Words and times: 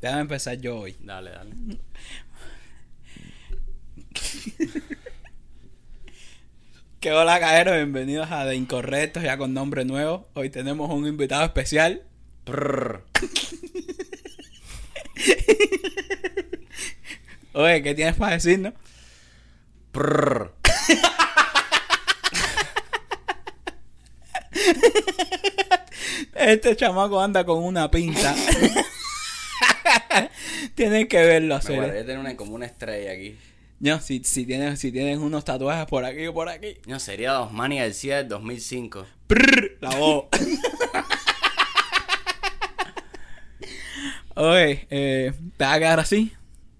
Déjame 0.00 0.22
empezar 0.22 0.58
yo 0.58 0.78
hoy. 0.78 0.96
Dale, 1.00 1.30
dale. 1.30 1.54
Que 7.00 7.12
hola, 7.12 7.40
cajeros. 7.40 7.76
Bienvenidos 7.76 8.30
a 8.30 8.44
De 8.44 8.56
Incorrectos, 8.56 9.22
ya 9.22 9.38
con 9.38 9.54
nombre 9.54 9.86
nuevo. 9.86 10.28
Hoy 10.34 10.50
tenemos 10.50 10.90
un 10.90 11.06
invitado 11.06 11.44
especial. 11.44 12.02
Prrr. 12.44 13.06
Oye, 17.54 17.82
¿qué 17.82 17.94
tienes 17.94 18.16
para 18.16 18.32
decirnos? 18.32 18.74
Prrr. 19.92 20.52
Este 26.34 26.76
chamaco 26.76 27.18
anda 27.18 27.46
con 27.46 27.64
una 27.64 27.90
pinta. 27.90 28.34
Tienen 30.74 31.08
que 31.08 31.18
verlo 31.18 31.54
Me 31.54 31.58
hacer. 31.58 31.76
guardaría 31.76 32.02
tener 32.02 32.18
una, 32.18 32.36
como 32.36 32.54
una 32.54 32.66
estrella 32.66 33.12
aquí. 33.12 33.36
No, 33.80 33.98
si, 34.00 34.22
si, 34.24 34.44
tienes, 34.44 34.78
si 34.78 34.92
tienes 34.92 35.18
unos 35.18 35.44
tatuajes 35.44 35.86
por 35.86 36.04
aquí 36.04 36.26
o 36.26 36.34
por 36.34 36.48
aquí. 36.50 36.76
No, 36.86 37.00
sería 37.00 37.40
Osmani 37.40 37.78
García 37.78 38.18
del 38.18 38.28
2005. 38.28 39.06
Prrr, 39.26 39.78
la 39.80 39.90
voz. 39.96 40.26
Oye, 44.34 44.86
eh, 44.90 45.32
¿te 45.56 45.64
va 45.64 45.74
a 45.74 45.78
quedar 45.78 46.00
así? 46.00 46.32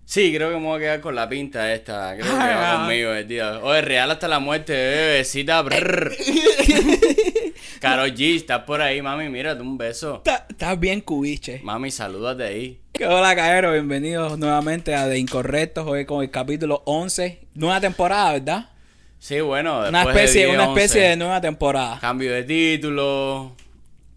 Sí, 0.04 0.32
creo 0.34 0.50
que 0.50 0.56
me 0.56 0.64
voy 0.66 0.76
a 0.76 0.80
quedar 0.80 1.00
con 1.00 1.14
la 1.14 1.28
pinta 1.28 1.72
esta. 1.72 2.14
Creo 2.16 2.26
que 2.26 2.32
va 2.38 2.72
Ah. 2.74 2.78
conmigo, 2.80 3.12
eh, 3.14 3.24
tío. 3.24 3.62
Oye, 3.62 3.80
real 3.82 4.10
hasta 4.10 4.28
la 4.28 4.38
muerte, 4.40 4.72
bebecita. 4.72 5.62
Prrr. 5.64 6.12
Karol 7.80 8.12
G, 8.14 8.36
estás 8.36 8.64
por 8.64 8.82
ahí, 8.82 9.00
mami. 9.02 9.28
Mírate, 9.28 9.62
un 9.62 9.78
beso. 9.78 10.16
Está- 10.16 10.46
Estás 10.48 10.78
bien 10.80 11.00
cubiche. 11.00 11.60
Mami, 11.62 11.90
salúdate 11.90 12.44
ahí. 12.44 12.80
Hola, 13.08 13.34
cajeros. 13.34 13.72
Bienvenidos 13.72 14.38
nuevamente 14.38 14.94
a 14.94 15.06
De 15.06 15.18
Incorrectos. 15.18 15.86
Hoy 15.86 16.04
con 16.04 16.22
el 16.22 16.30
capítulo 16.30 16.82
11. 16.84 17.46
Nueva 17.54 17.80
temporada, 17.80 18.32
¿verdad? 18.32 18.68
Sí, 19.18 19.40
bueno, 19.40 19.88
Una 19.88 20.04
de 20.04 20.10
especie, 20.10 20.44
10, 20.46 20.54
una 20.54 20.64
especie 20.68 21.00
11. 21.00 21.08
de 21.10 21.16
nueva 21.16 21.40
temporada. 21.40 21.98
Cambio 22.00 22.32
de 22.32 22.42
título. 22.44 23.52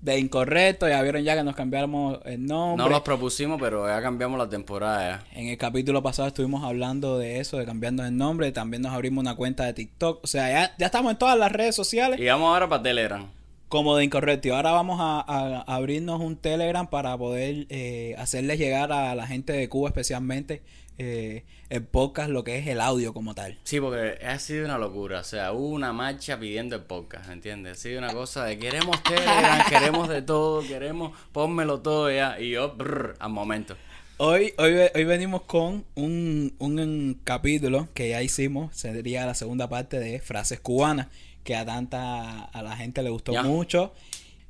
De 0.01 0.19
Incorrectos. 0.19 0.89
Ya 0.89 1.01
vieron 1.01 1.23
ya 1.23 1.35
que 1.35 1.43
nos 1.43 1.55
cambiamos 1.55 2.19
el 2.25 2.45
nombre. 2.45 2.83
No 2.83 2.89
los 2.89 3.01
propusimos, 3.01 3.59
pero 3.61 3.87
ya 3.87 4.01
cambiamos 4.01 4.37
la 4.37 4.49
temporada. 4.49 5.23
ya. 5.33 5.39
En 5.39 5.47
el 5.47 5.57
capítulo 5.57 6.03
pasado 6.03 6.27
estuvimos 6.27 6.63
hablando 6.63 7.17
de 7.17 7.39
eso, 7.39 7.57
de 7.57 7.65
cambiando 7.65 8.05
el 8.05 8.15
nombre. 8.17 8.51
También 8.51 8.81
nos 8.81 8.91
abrimos 8.93 9.21
una 9.21 9.35
cuenta 9.35 9.65
de 9.65 9.73
TikTok. 9.73 10.23
O 10.23 10.27
sea, 10.27 10.49
ya, 10.49 10.75
ya 10.77 10.85
estamos 10.87 11.11
en 11.11 11.17
todas 11.17 11.37
las 11.37 11.51
redes 11.51 11.75
sociales 11.75 12.19
Y 12.19 12.25
vamos 12.25 12.49
ahora 12.53 12.67
para 12.67 12.83
Telegram. 12.83 13.29
Como 13.73 13.97
de 13.97 14.03
Incorrecto. 14.03 14.49
Y 14.49 14.51
ahora 14.51 14.71
vamos 14.71 14.99
a, 15.01 15.19
a- 15.19 15.63
a 15.65 15.75
abrirnos 15.75 16.21
un 16.21 16.35
Telegram 16.37 16.85
para 16.87 17.17
poder 17.17 17.65
eh, 17.69 18.13
hacerles 18.19 18.59
llegar 18.59 18.91
a 18.91 19.15
la 19.15 19.25
gente 19.25 19.51
de 19.51 19.67
Cuba 19.67 19.89
especialmente 19.89 20.61
eh, 20.99 21.43
el 21.71 21.83
podcast, 21.83 22.29
lo 22.29 22.43
que 22.43 22.59
es 22.59 22.67
el 22.67 22.79
audio 22.79 23.15
como 23.15 23.33
tal. 23.33 23.57
Sí, 23.63 23.79
porque 23.79 24.23
ha 24.23 24.37
sido 24.37 24.65
una 24.65 24.77
locura. 24.77 25.21
O 25.21 25.23
sea, 25.23 25.53
hubo 25.53 25.69
una 25.69 25.91
marcha 25.91 26.39
pidiendo 26.39 26.75
el 26.75 26.83
podcast, 26.83 27.31
¿entiendes? 27.31 27.79
Ha 27.79 27.81
sido 27.81 27.97
una 27.97 28.13
cosa 28.13 28.45
de 28.45 28.59
queremos 28.59 29.01
Telegram, 29.01 29.65
queremos 29.69 30.07
de 30.07 30.21
todo, 30.21 30.61
queremos, 30.61 31.17
pónmelo 31.31 31.79
todo 31.79 32.11
ya. 32.11 32.39
Y 32.39 32.51
yo, 32.51 32.75
brr, 32.75 33.15
al 33.17 33.31
momento. 33.31 33.75
Hoy, 34.17 34.53
hoy, 34.59 34.75
hoy 34.93 35.03
venimos 35.03 35.41
con 35.41 35.83
un, 35.95 36.53
un 36.59 37.19
capítulo 37.23 37.87
que 37.95 38.09
ya 38.09 38.21
hicimos, 38.21 38.75
sería 38.75 39.25
la 39.25 39.33
segunda 39.33 39.67
parte 39.67 39.99
de 39.99 40.19
frases 40.19 40.59
cubanas, 40.59 41.07
que 41.43 41.55
a 41.55 41.65
tanta 41.65 42.45
a 42.45 42.61
la 42.63 42.75
gente 42.77 43.01
le 43.03 43.09
gustó 43.09 43.33
Ya. 43.33 43.43
mucho. 43.43 43.93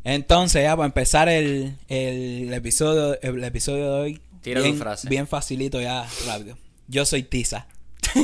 Entonces, 0.03 0.63
ya 0.63 0.75
para 0.75 0.87
empezar 0.87 1.29
el, 1.29 1.75
el 1.87 2.53
episodio, 2.53 3.17
el 3.21 3.43
episodio 3.43 3.85
de 3.93 4.01
hoy, 4.01 4.21
Tira 4.41 4.61
bien, 4.61 4.77
frase. 4.77 5.07
bien 5.07 5.27
facilito 5.27 5.79
ya, 5.81 6.05
rápido. 6.25 6.57
Yo 6.87 7.05
soy 7.05 7.23
Tiza. 7.23 7.67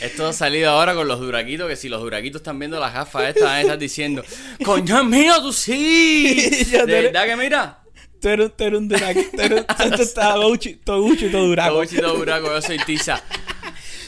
Esto 0.00 0.26
ha 0.28 0.32
salido 0.32 0.70
ahora 0.70 0.94
con 0.94 1.06
los 1.08 1.20
duraquitos, 1.20 1.68
que 1.68 1.76
si 1.76 1.88
los 1.88 2.00
duraquitos 2.00 2.40
están 2.40 2.58
viendo 2.58 2.78
las 2.80 2.92
gafas 2.94 3.28
estas, 3.28 3.44
van 3.44 3.56
a 3.56 3.60
estar 3.60 3.78
diciendo, 3.78 4.24
coño, 4.64 5.04
mío, 5.04 5.40
tú 5.42 5.52
sí. 5.52 6.50
¿De 6.70 6.84
verdad 6.86 7.26
que 7.26 7.36
mira? 7.36 7.80
Tú 8.20 8.28
eres, 8.28 8.56
tú 8.56 8.64
eres 8.64 8.78
un 8.78 8.88
duraco, 8.88 9.20
tú 9.34 9.40
eres, 9.40 9.66
todo 9.66 11.06
todo 11.30 11.46
duraco. 11.46 11.84
Todo 11.86 12.16
duraco, 12.16 12.46
yo 12.46 12.62
soy 12.62 12.78
tiza. 12.78 13.22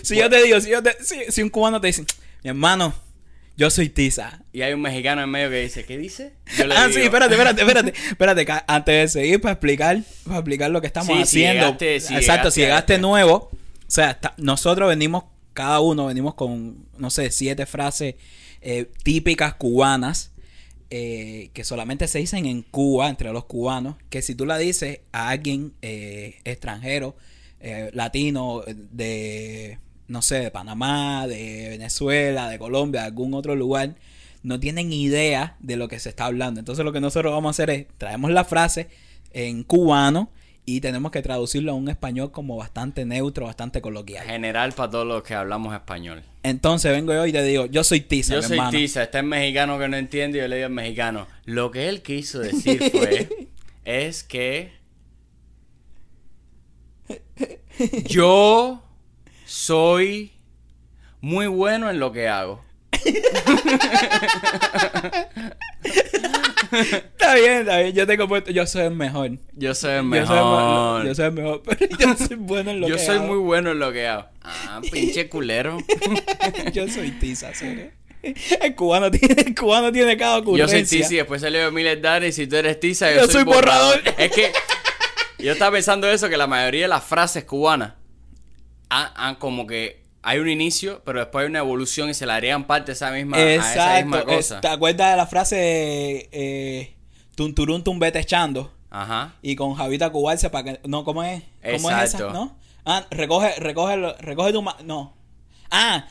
Si 0.03 0.17
yo 0.17 0.29
te 0.31 0.43
digo, 0.43 0.61
si, 0.61 0.71
yo 0.71 0.83
te- 0.83 0.97
si, 1.05 1.17
si 1.31 1.43
un 1.43 1.51
cubano 1.51 1.81
te 1.81 1.89
dice, 1.89 2.05
mi 2.43 2.49
hermano, 2.51 2.95
yo 3.57 3.69
soy 3.71 3.89
Tiza. 3.91 4.43
Y 4.53 4.63
hay 4.63 4.73
un 4.73 4.81
mexicano 4.81 5.23
en 5.23 5.29
medio 5.31 5.51
que 5.51 5.61
dice, 5.63 5.85
¿qué 5.85 5.99
dice? 5.99 6.33
Yo 6.57 6.67
le 6.67 6.75
Ah, 6.75 6.87
digo, 6.87 6.99
sí, 6.99 7.05
espérate, 7.05 7.35
espérate, 7.35 7.61
espérate. 7.67 7.93
Espérate, 8.11 8.47
que 8.47 8.53
antes 8.67 8.95
de 9.15 9.21
seguir 9.21 9.41
para 9.41 9.53
explicar, 9.53 10.01
para 10.25 10.39
explicar 10.39 10.71
lo 10.71 10.81
que 10.81 10.87
estamos 10.87 11.09
Sí, 11.09 11.15
si 11.15 11.45
haciendo. 11.45 11.67
llegaste- 11.79 12.01
si 12.01 12.15
Exacto, 12.15 12.51
si 12.51 12.61
llegaste 12.61 12.63
a 12.63 12.67
llegaste 12.67 12.93
este. 12.95 13.03
nuevo, 13.03 13.35
o 13.53 13.59
sea, 13.87 14.11
está- 14.13 14.35
nosotros 14.39 14.89
venimos, 14.89 15.25
cada 15.53 15.81
uno 15.81 16.07
venimos 16.07 16.35
con, 16.35 16.87
no 16.97 17.11
sé, 17.11 17.31
siete 17.31 17.67
frases 17.67 18.15
eh, 18.63 18.91
típicas 19.03 19.55
cubanas. 19.55 20.33
eh, 20.93 21.51
que 21.55 21.63
solamente 21.63 22.09
se 22.09 22.19
dicen 22.19 22.47
en 22.47 22.63
Cuba, 22.63 23.09
entre 23.11 23.33
los 23.33 23.45
cubanos, 23.45 23.95
que 24.09 24.23
si 24.23 24.35
tú 24.35 24.45
la 24.45 24.59
dices 24.59 24.99
a 25.13 25.29
alguien 25.29 25.73
eh, 25.83 26.41
extranjero, 26.45 27.15
eh, 27.61 27.91
latino, 27.93 28.63
de, 28.67 29.79
no 30.11 30.23
sé, 30.23 30.41
de 30.41 30.51
Panamá, 30.51 31.27
de 31.29 31.69
Venezuela, 31.71 32.49
de 32.49 32.59
Colombia, 32.59 33.03
de 33.03 33.07
algún 33.07 33.33
otro 33.33 33.55
lugar, 33.55 33.95
no 34.43 34.59
tienen 34.59 34.93
idea 34.93 35.57
de 35.61 35.77
lo 35.77 35.87
que 35.87 36.01
se 36.01 36.09
está 36.09 36.27
hablando. 36.27 36.59
Entonces 36.59 36.85
lo 36.85 36.93
que 36.93 37.01
nosotros 37.01 37.33
vamos 37.33 37.49
a 37.49 37.51
hacer 37.51 37.71
es, 37.71 37.87
traemos 37.97 38.33
la 38.33 38.45
frase 38.45 38.89
en 39.33 39.63
cubano 39.63 40.31
y 40.67 40.81
tenemos 40.81 41.13
que 41.13 41.23
traducirlo 41.23 41.73
a 41.73 41.75
un 41.77 41.89
español 41.89 42.33
como 42.33 42.57
bastante 42.57 43.05
neutro, 43.05 43.47
bastante 43.47 43.81
coloquial. 43.81 44.27
General 44.27 44.73
para 44.73 44.91
todos 44.91 45.07
los 45.07 45.23
que 45.23 45.35
hablamos 45.35 45.73
español. 45.75 46.25
Entonces 46.43 46.91
vengo 46.91 47.13
yo 47.13 47.25
y 47.27 47.33
te 47.33 47.45
digo, 47.45 47.67
yo 47.67 47.85
soy 47.85 48.01
Tiza, 48.01 48.35
Yo 48.35 48.43
soy 48.43 48.57
hermano. 48.57 48.71
tiza, 48.77 49.05
está 49.05 49.21
el 49.21 49.27
mexicano 49.27 49.79
que 49.79 49.89
no 49.89 49.97
entiende 49.97 50.39
y 50.39 50.41
yo 50.41 50.49
le 50.49 50.57
digo 50.57 50.67
al 50.67 50.73
mexicano. 50.73 51.29
Lo 51.45 51.71
que 51.71 51.89
él 51.89 52.03
quiso 52.03 52.41
decir 52.41 52.83
fue, 52.91 53.49
es 53.85 54.25
que 54.25 54.73
yo 58.09 58.83
soy 59.51 60.31
muy 61.21 61.49
bueno 61.49 61.91
en 61.91 61.99
lo 61.99 62.13
que 62.13 62.29
hago. 62.29 62.63
Está 66.73 67.35
bien, 67.35 67.53
está 67.61 67.79
bien. 67.81 67.93
Yo 67.95 68.07
tengo 68.07 68.29
puesto, 68.29 68.53
yo 68.53 68.65
soy 68.67 68.83
el 68.85 68.93
mejor. 68.95 69.33
Yo 69.55 69.75
soy 69.75 69.91
el 69.95 70.05
Yo 70.05 70.25
soy 70.27 70.37
mejor. 70.37 71.05
yo 71.07 71.15
soy 71.17 71.25
el 71.27 71.33
mejor, 71.33 71.63
pero 71.67 71.87
yo 71.99 72.17
soy 72.17 72.37
bueno 72.37 72.71
en 72.71 72.81
lo 72.81 72.89
Yo 72.89 72.97
que 72.97 73.03
soy 73.05 73.17
hago. 73.17 73.27
muy 73.27 73.39
bueno 73.39 73.73
en 73.73 73.81
lo 73.81 73.93
que 73.93 74.07
hago. 74.07 74.27
Ah, 74.43 74.81
pinche 74.93 75.29
culero. 75.29 75.79
yo 76.73 76.87
soy 76.89 77.11
tiza, 77.13 77.53
serio. 77.55 77.91
El 78.23 78.75
cubano 78.77 79.11
tiene, 79.11 79.35
el 79.47 79.55
cubano 79.55 79.91
tiene 79.91 80.17
cada 80.17 80.37
Yo 80.37 80.43
ocurrencia. 80.43 80.79
soy 80.79 80.99
tiza 80.99 81.15
y 81.15 81.17
después 81.17 81.41
salió 81.41 81.67
Emilia 81.67 81.97
Dani 81.97 82.27
y 82.27 82.33
si 82.33 82.47
tú 82.47 82.55
eres 82.57 82.79
tiza, 82.79 83.11
yo, 83.11 83.17
Yo 83.17 83.25
soy, 83.25 83.33
soy 83.33 83.45
borrador. 83.45 83.97
borrador. 83.97 84.15
Es 84.21 84.31
que 84.31 84.53
yo 85.39 85.53
estaba 85.53 85.73
pensando 85.73 86.09
eso, 86.09 86.29
que 86.29 86.37
la 86.37 86.47
mayoría 86.47 86.83
de 86.83 86.89
las 86.89 87.03
frases 87.03 87.45
cubanas 87.45 87.95
han, 88.91 89.09
han 89.17 89.35
como 89.37 89.67
que 89.67 90.03
hay 90.23 90.39
un 90.39 90.49
inicio, 90.49 91.01
pero 91.05 91.21
después 91.21 91.45
hay 91.45 91.49
una 91.49 91.61
evolución 91.61 92.11
y 92.11 92.15
se 92.15 92.27
le 92.27 92.33
agregan 92.33 92.67
parte 92.67 92.93
a 92.93 92.95
esa 92.95 93.11
misma, 93.11 93.39
a 93.39 93.51
esa 93.53 93.97
misma 93.97 94.19
Exacto. 94.19 94.37
cosa. 94.37 94.61
¿Te 94.61 94.69
acuerdas 94.69 95.13
de 95.13 95.17
la 95.17 95.27
frase 95.27 95.57
de 95.57 96.29
eh, 96.33 96.95
Tunturún 97.35 97.83
tumbete 97.83 98.19
echando? 98.19 98.71
Ajá. 98.91 99.35
Y 99.41 99.57
con 99.57 99.75
Javita 99.75 100.11
cubarse 100.11 100.51
para 100.51 100.65
que. 100.65 100.81
No, 100.87 101.05
¿cómo 101.05 101.23
es? 101.23 101.43
¿Cómo 101.63 101.91
es 101.91 101.97
esa? 101.97 102.05
Exacto. 102.05 102.33
¿No? 102.33 102.59
Ah, 102.85 103.07
recoge, 103.11 103.55
recoge, 103.59 103.97
recoge 104.19 104.53
tu 104.53 104.63
ma- 104.63 104.77
No. 104.85 105.15
Ah, 105.71 106.07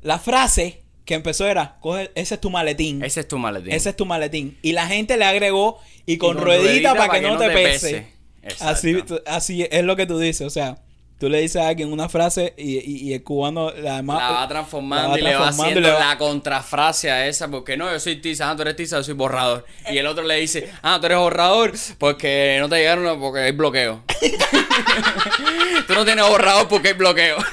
la 0.00 0.18
frase 0.18 0.82
que 1.04 1.14
empezó 1.14 1.46
era: 1.46 1.76
coge, 1.80 2.10
ese 2.14 2.34
es 2.34 2.40
tu 2.40 2.48
maletín. 2.50 3.04
Ese 3.04 3.20
es 3.20 3.28
tu 3.28 3.38
maletín. 3.38 3.72
Ese 3.72 3.90
es 3.90 3.96
tu 3.96 4.06
maletín. 4.06 4.58
Y 4.62 4.72
la 4.72 4.86
gente 4.86 5.16
le 5.16 5.24
agregó 5.24 5.78
y 6.06 6.16
con, 6.16 6.34
con 6.36 6.44
ruedita, 6.44 6.94
ruedita 6.94 6.94
para 6.94 7.20
que, 7.20 7.28
no 7.28 7.36
te 7.36 7.50
pese. 7.50 8.06
Exacto. 8.42 8.66
Así, 8.66 9.04
así 9.26 9.68
es 9.70 9.84
lo 9.84 9.94
que 9.94 10.06
tú 10.06 10.18
dices. 10.18 10.46
O 10.46 10.50
sea, 10.50 10.78
tú 11.22 11.28
le 11.28 11.40
dices 11.40 11.62
a 11.62 11.68
alguien 11.68 11.92
una 11.92 12.08
frase 12.08 12.52
y, 12.56 12.78
y- 12.78 12.96
y 13.10 13.14
el 13.14 13.22
cubano 13.22 13.68
además 13.68 14.18
La 14.18 14.30
va 14.32 14.48
transformando 14.48 15.06
la 15.06 15.12
va 15.12 15.18
y 15.20 15.22
le 15.22 15.34
va 15.36 15.48
haciendo 15.50 15.78
y 15.78 15.82
le 15.84 15.90
va- 15.92 16.00
la 16.08 16.18
contrafrase 16.18 17.12
a 17.12 17.28
esa, 17.28 17.48
porque 17.48 17.76
no, 17.76 17.88
yo 17.92 18.00
soy 18.00 18.16
tiza, 18.16 18.50
ah, 18.50 18.56
tú 18.56 18.62
eres 18.62 18.74
tiza, 18.74 18.96
yo 18.96 19.04
soy 19.04 19.14
borrador. 19.14 19.64
Y 19.88 19.98
el 19.98 20.06
otro 20.08 20.24
le 20.24 20.34
dice, 20.34 20.68
ah, 20.82 20.98
tú 20.98 21.06
eres 21.06 21.18
borrador 21.18 21.74
porque 21.98 22.56
no 22.58 22.68
te 22.68 22.74
llegaron 22.78 23.20
porque 23.20 23.38
hay 23.38 23.52
bloqueo. 23.52 24.02
tú 25.86 25.94
no 25.94 26.04
tienes 26.04 26.28
borrador 26.28 26.66
porque 26.66 26.88
hay 26.88 26.94
bloqueo. 26.94 27.36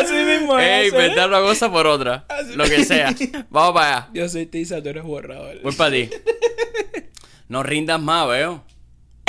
Así 0.00 0.14
mismo 0.14 0.58
es. 0.58 0.66
Ey, 0.66 0.84
¿eh? 0.86 0.88
inventar 0.88 1.28
una 1.28 1.40
cosa 1.40 1.70
por 1.70 1.86
otra. 1.86 2.26
Lo 2.56 2.64
que 2.64 2.84
sea. 2.84 3.14
Vamos 3.50 3.72
para 3.74 3.96
allá. 3.98 4.08
Yo 4.14 4.28
soy 4.28 4.46
tiza, 4.46 4.82
tú 4.82 4.88
eres 4.88 5.04
borrador. 5.04 5.62
Voy 5.62 5.72
para 5.74 5.92
ti. 5.92 6.10
No 7.50 7.62
rindas 7.62 7.98
más, 7.98 8.28
veo. 8.28 8.62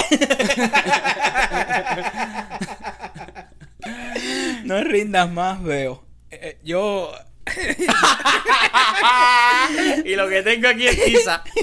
No 4.65 4.83
rindas 4.83 5.31
más, 5.31 5.63
veo. 5.63 6.03
Eh, 6.31 6.57
yo 6.63 7.11
y 10.05 10.15
lo 10.15 10.29
que 10.29 10.41
tengo 10.43 10.67
aquí 10.67 10.87
es 10.87 11.03
tiza. 11.03 11.43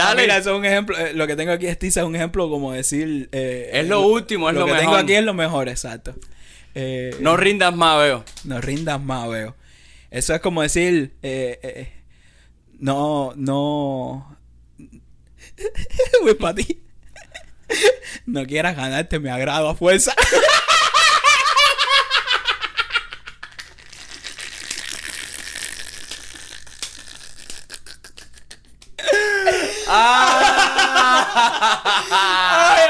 Ah, 0.00 0.14
Dale. 0.14 0.22
mira, 0.22 0.36
eso 0.36 0.52
es 0.52 0.56
un 0.58 0.64
ejemplo. 0.64 0.96
eh, 0.96 1.12
lo 1.12 1.26
que 1.26 1.34
tengo 1.34 1.50
aquí 1.50 1.66
es 1.66 1.76
tiza, 1.76 2.00
es 2.00 2.06
un 2.06 2.14
ejemplo 2.14 2.48
como 2.48 2.70
decir. 2.72 3.28
eh, 3.32 3.68
Es 3.72 3.88
lo 3.88 4.02
último, 4.06 4.48
es 4.48 4.54
lo 4.54 4.64
que 4.66 4.74
tengo 4.74 4.94
aquí 4.94 5.14
es 5.14 5.24
lo 5.24 5.34
mejor, 5.34 5.68
exacto. 5.68 6.14
Eh, 6.76 7.16
No 7.20 7.36
rindas 7.36 7.74
más, 7.74 7.98
veo. 7.98 8.24
No 8.44 8.60
rindas 8.60 9.00
más, 9.00 9.28
veo. 9.28 9.56
Eso 10.12 10.34
es 10.36 10.40
como 10.40 10.62
decir. 10.62 11.16
eh, 11.22 11.58
eh, 11.64 11.92
no, 12.78 13.32
no. 13.34 14.37
Voy 16.22 16.34
para 16.34 16.54
ti. 16.54 16.80
No 18.26 18.46
quieras 18.46 18.76
ganarte 18.76 19.18
mi 19.18 19.28
agrado 19.28 19.68
a 19.68 19.74
fuerza. 19.74 20.14
Ay, 29.90 32.88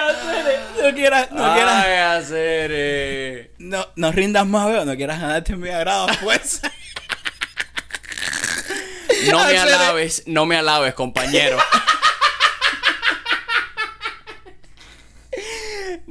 no 0.83 0.95
quieras, 0.95 1.31
no 1.31 1.55
quieras. 1.55 1.85
Ay, 1.85 1.93
hacer. 2.19 3.51
No, 3.59 3.87
no 3.97 4.13
rindas 4.13 4.47
más, 4.47 4.69
veo. 4.69 4.85
No 4.85 4.97
quieras 4.97 5.21
ganarte 5.21 5.57
mi 5.57 5.69
agrado 5.69 6.09
a 6.09 6.15
fuerza. 6.15 6.71
No 9.31 9.45
me 9.45 9.59
alabes, 9.59 10.23
no 10.27 10.47
me 10.47 10.57
alabes, 10.57 10.95
compañero. 10.95 11.59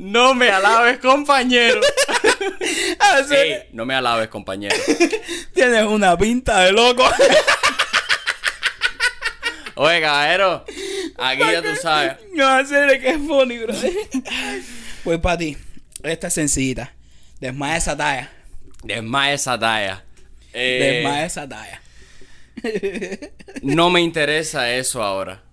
No 0.08 0.34
me 0.34 0.50
alabes, 0.50 1.00
compañero. 1.02 1.82
Acere, 3.00 3.54
Ey, 3.56 3.64
no 3.74 3.86
me 3.86 3.94
alabes, 3.94 4.30
compañero. 4.30 4.74
Tienes 5.54 5.84
una 5.84 6.18
pinta 6.18 6.62
de 6.62 6.72
loco. 6.72 7.04
Oye, 9.76 10.00
caballero, 10.00 10.64
aquí 11.18 11.42
ya 11.42 11.62
tú 11.62 11.76
sabes. 11.82 12.14
No, 12.34 12.48
hacer 12.48 13.02
que 13.02 13.10
es 13.10 13.18
funny, 13.18 13.58
bro. 13.60 13.74
Pues 15.04 15.20
para 15.20 15.38
ti, 15.38 15.58
esta 16.04 16.28
es 16.28 16.34
sencillita. 16.34 16.94
Desmaya 17.42 17.76
esa 17.76 17.98
talla. 17.98 18.32
Desmaya 18.84 19.34
esa 19.34 19.60
talla. 19.60 20.06
Eh, 20.54 21.02
Desmaya 21.04 21.26
esa 21.26 21.50
talla. 21.50 21.82
no 23.62 23.90
me 23.90 24.00
interesa 24.02 24.72
eso 24.72 25.04
ahora. 25.04 25.44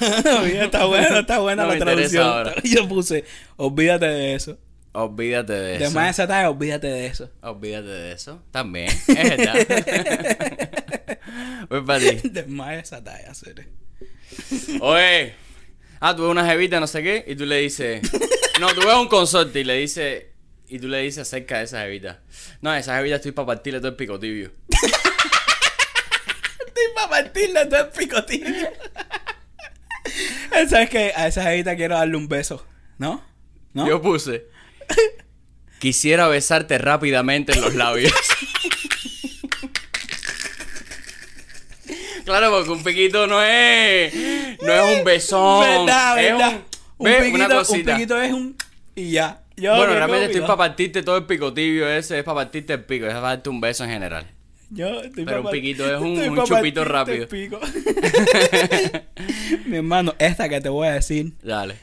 Está 0.62 0.84
buena, 0.86 1.20
está 1.20 1.38
buena 1.38 1.64
No 1.64 1.72
la 1.72 1.78
traducción. 1.78 2.52
Yo 2.64 2.88
puse, 2.88 3.24
olvídate 3.56 4.06
de 4.06 4.34
eso. 4.34 4.58
Olvídate 4.92 5.52
de 5.52 5.74
eso. 5.74 5.84
Desmaya 5.84 6.10
esa 6.10 6.26
talla, 6.26 6.50
olvídate 6.50 6.86
de 6.86 7.06
eso. 7.06 7.30
Olvídate 7.42 7.88
de 7.88 8.12
eso. 8.12 8.42
También. 8.50 8.88
Es 8.88 9.06
verdad. 9.36 9.54
Voy 11.68 11.82
para 11.82 12.00
ti. 12.00 12.28
Desmaya 12.30 12.80
esa 12.80 13.04
talla, 13.04 13.30
hacer. 13.30 13.68
Oye. 14.80 15.34
Ah, 16.00 16.14
tú 16.14 16.22
ves 16.22 16.30
una 16.30 16.46
jevita, 16.46 16.80
no 16.80 16.86
sé 16.86 17.02
qué, 17.02 17.24
y 17.26 17.36
tú 17.36 17.44
le 17.46 17.58
dices. 17.58 18.00
No, 18.60 18.68
tú 18.68 18.80
ves 18.86 18.94
un 18.94 19.08
consorte 19.08 19.60
y 19.60 19.64
le 19.64 19.74
dices. 19.74 20.24
Y 20.68 20.78
tú 20.78 20.88
le 20.88 20.98
dices 21.00 21.22
acerca 21.22 21.58
de 21.58 21.64
esa 21.64 21.82
jevita. 21.82 22.20
No, 22.60 22.74
esa 22.74 22.96
jevita 22.96 23.16
estoy 23.16 23.32
para 23.32 23.46
partirle 23.46 23.80
todo 23.80 23.90
el 23.90 23.96
pico 23.96 24.18
tibio. 24.18 24.50
Estoy 26.66 26.84
para 26.94 27.08
partirle 27.08 27.66
todo 27.66 27.80
el 27.80 27.88
picotillo. 27.88 28.68
¿Sabes 30.68 30.90
qué? 30.90 31.12
A 31.14 31.28
esa 31.28 31.42
jevita 31.42 31.76
quiero 31.76 31.96
darle 31.96 32.16
un 32.16 32.28
beso. 32.28 32.66
¿No? 32.98 33.22
¿No? 33.72 33.86
Yo 33.86 34.00
puse. 34.00 34.46
Quisiera 35.78 36.26
besarte 36.28 36.78
rápidamente 36.78 37.52
en 37.52 37.60
los 37.60 37.74
labios. 37.74 38.14
claro, 42.24 42.50
porque 42.50 42.70
un 42.70 42.82
piquito 42.82 43.26
no 43.26 43.42
es. 43.42 44.14
No 44.62 44.72
es 44.72 44.98
un 44.98 45.04
besón. 45.04 45.60
Verdad, 45.60 46.18
es 46.18 46.32
verdad. 46.32 46.62
Un, 46.96 47.12
piquito, 47.12 47.44
una 47.44 47.60
un 47.60 47.84
piquito 47.84 48.22
es 48.22 48.32
un... 48.32 48.56
Y 48.94 49.10
ya. 49.10 49.42
Yo 49.56 49.76
bueno, 49.76 49.92
que 49.92 49.98
realmente 49.98 50.24
estoy 50.26 50.42
para 50.42 50.56
partirte 50.56 51.02
todo 51.02 51.16
el 51.18 51.24
pico 51.24 51.52
tibio 51.52 51.88
ese, 51.88 52.18
es 52.18 52.24
para 52.24 52.36
partirte 52.36 52.74
el 52.74 52.84
pico, 52.84 53.06
es 53.06 53.12
para 53.12 53.28
darte 53.28 53.50
un 53.50 53.60
beso 53.60 53.84
en 53.84 53.90
general. 53.90 54.26
Yo 54.70 55.02
estoy 55.02 55.24
Pero 55.24 55.42
un 55.42 55.50
piquito 55.50 55.86
es 55.94 56.00
un- 56.00 56.44
chupito 56.44 56.84
rápido. 56.84 57.28
pico. 57.28 57.60
Mi 59.66 59.76
hermano, 59.76 60.14
esta 60.18 60.48
que 60.48 60.60
te 60.60 60.68
voy 60.68 60.88
a 60.88 60.92
decir, 60.92 61.32
Dale. 61.42 61.76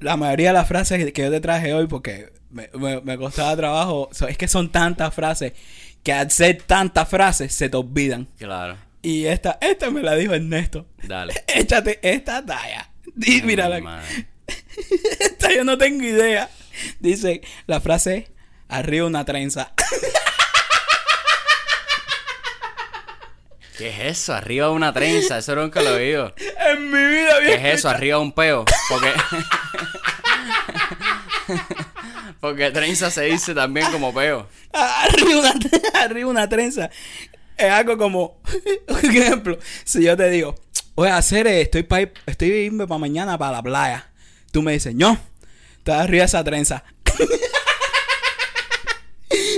la 0.00 0.16
mayoría 0.16 0.48
de 0.48 0.54
las 0.54 0.68
frases 0.68 1.12
que 1.12 1.22
yo 1.22 1.30
te 1.30 1.40
traje 1.40 1.72
hoy, 1.74 1.86
porque 1.86 2.32
me, 2.50 2.68
me- 2.74 3.00
me 3.00 3.16
costaba 3.18 3.56
trabajo, 3.56 4.08
so- 4.12 4.28
es 4.28 4.38
que 4.38 4.48
son 4.48 4.70
tantas 4.70 5.14
frases 5.14 5.52
que 6.02 6.12
al 6.12 6.30
ser 6.30 6.62
tantas 6.62 7.08
frases 7.08 7.52
se 7.54 7.68
te 7.68 7.76
olvidan. 7.76 8.28
Claro. 8.38 8.76
Y 9.02 9.24
esta, 9.26 9.58
esta 9.60 9.90
me 9.90 10.02
la 10.02 10.14
dijo 10.14 10.32
Ernesto. 10.34 10.86
Dale. 11.02 11.34
Échate 11.54 11.98
esta 12.02 12.44
talla. 12.44 12.90
Di, 13.14 13.42
mira, 13.42 13.68
la, 13.68 13.76
Ay, 13.76 13.82
madre. 13.82 14.26
esta 15.20 15.52
yo 15.54 15.64
no 15.64 15.76
tengo 15.76 16.04
idea. 16.04 16.48
Dice, 17.00 17.42
la 17.66 17.80
frase 17.80 18.28
arriba 18.68 19.06
una 19.06 19.24
trenza. 19.24 19.72
¿Qué 23.82 23.88
es 23.88 24.18
eso? 24.20 24.32
Arriba 24.32 24.70
una 24.70 24.92
trenza, 24.92 25.38
eso 25.38 25.56
nunca 25.56 25.82
lo 25.82 25.98
he 25.98 26.04
oído. 26.04 26.32
en 26.70 26.84
mi 26.88 27.04
vida 27.04 27.32
¿Qué 27.40 27.46
bien. 27.46 27.66
es 27.66 27.78
eso? 27.80 27.88
Arriba 27.88 28.20
un 28.20 28.30
peo. 28.30 28.64
Porque. 28.88 29.12
Porque 32.40 32.70
trenza 32.70 33.10
se 33.10 33.22
dice 33.22 33.56
también 33.56 33.90
como 33.90 34.14
peo. 34.14 34.46
arriba 34.72 35.30
una, 35.36 35.54
arriba 36.00 36.30
una 36.30 36.48
trenza. 36.48 36.90
Es 37.56 37.72
algo 37.72 37.98
como, 37.98 38.40
por 38.86 39.04
ejemplo, 39.04 39.58
si 39.82 40.04
yo 40.04 40.16
te 40.16 40.30
digo, 40.30 40.54
voy 40.94 41.08
a 41.08 41.16
hacer, 41.16 41.48
estoy 41.48 41.82
para 41.82 42.08
estoy 42.26 42.50
irme 42.50 42.86
para 42.86 42.98
mañana 42.98 43.36
para 43.36 43.50
la 43.50 43.62
playa. 43.64 44.12
Tú 44.52 44.62
me 44.62 44.74
dices, 44.74 44.94
no, 44.94 45.18
está 45.78 46.02
arriba 46.02 46.26
esa 46.26 46.44
trenza. 46.44 46.84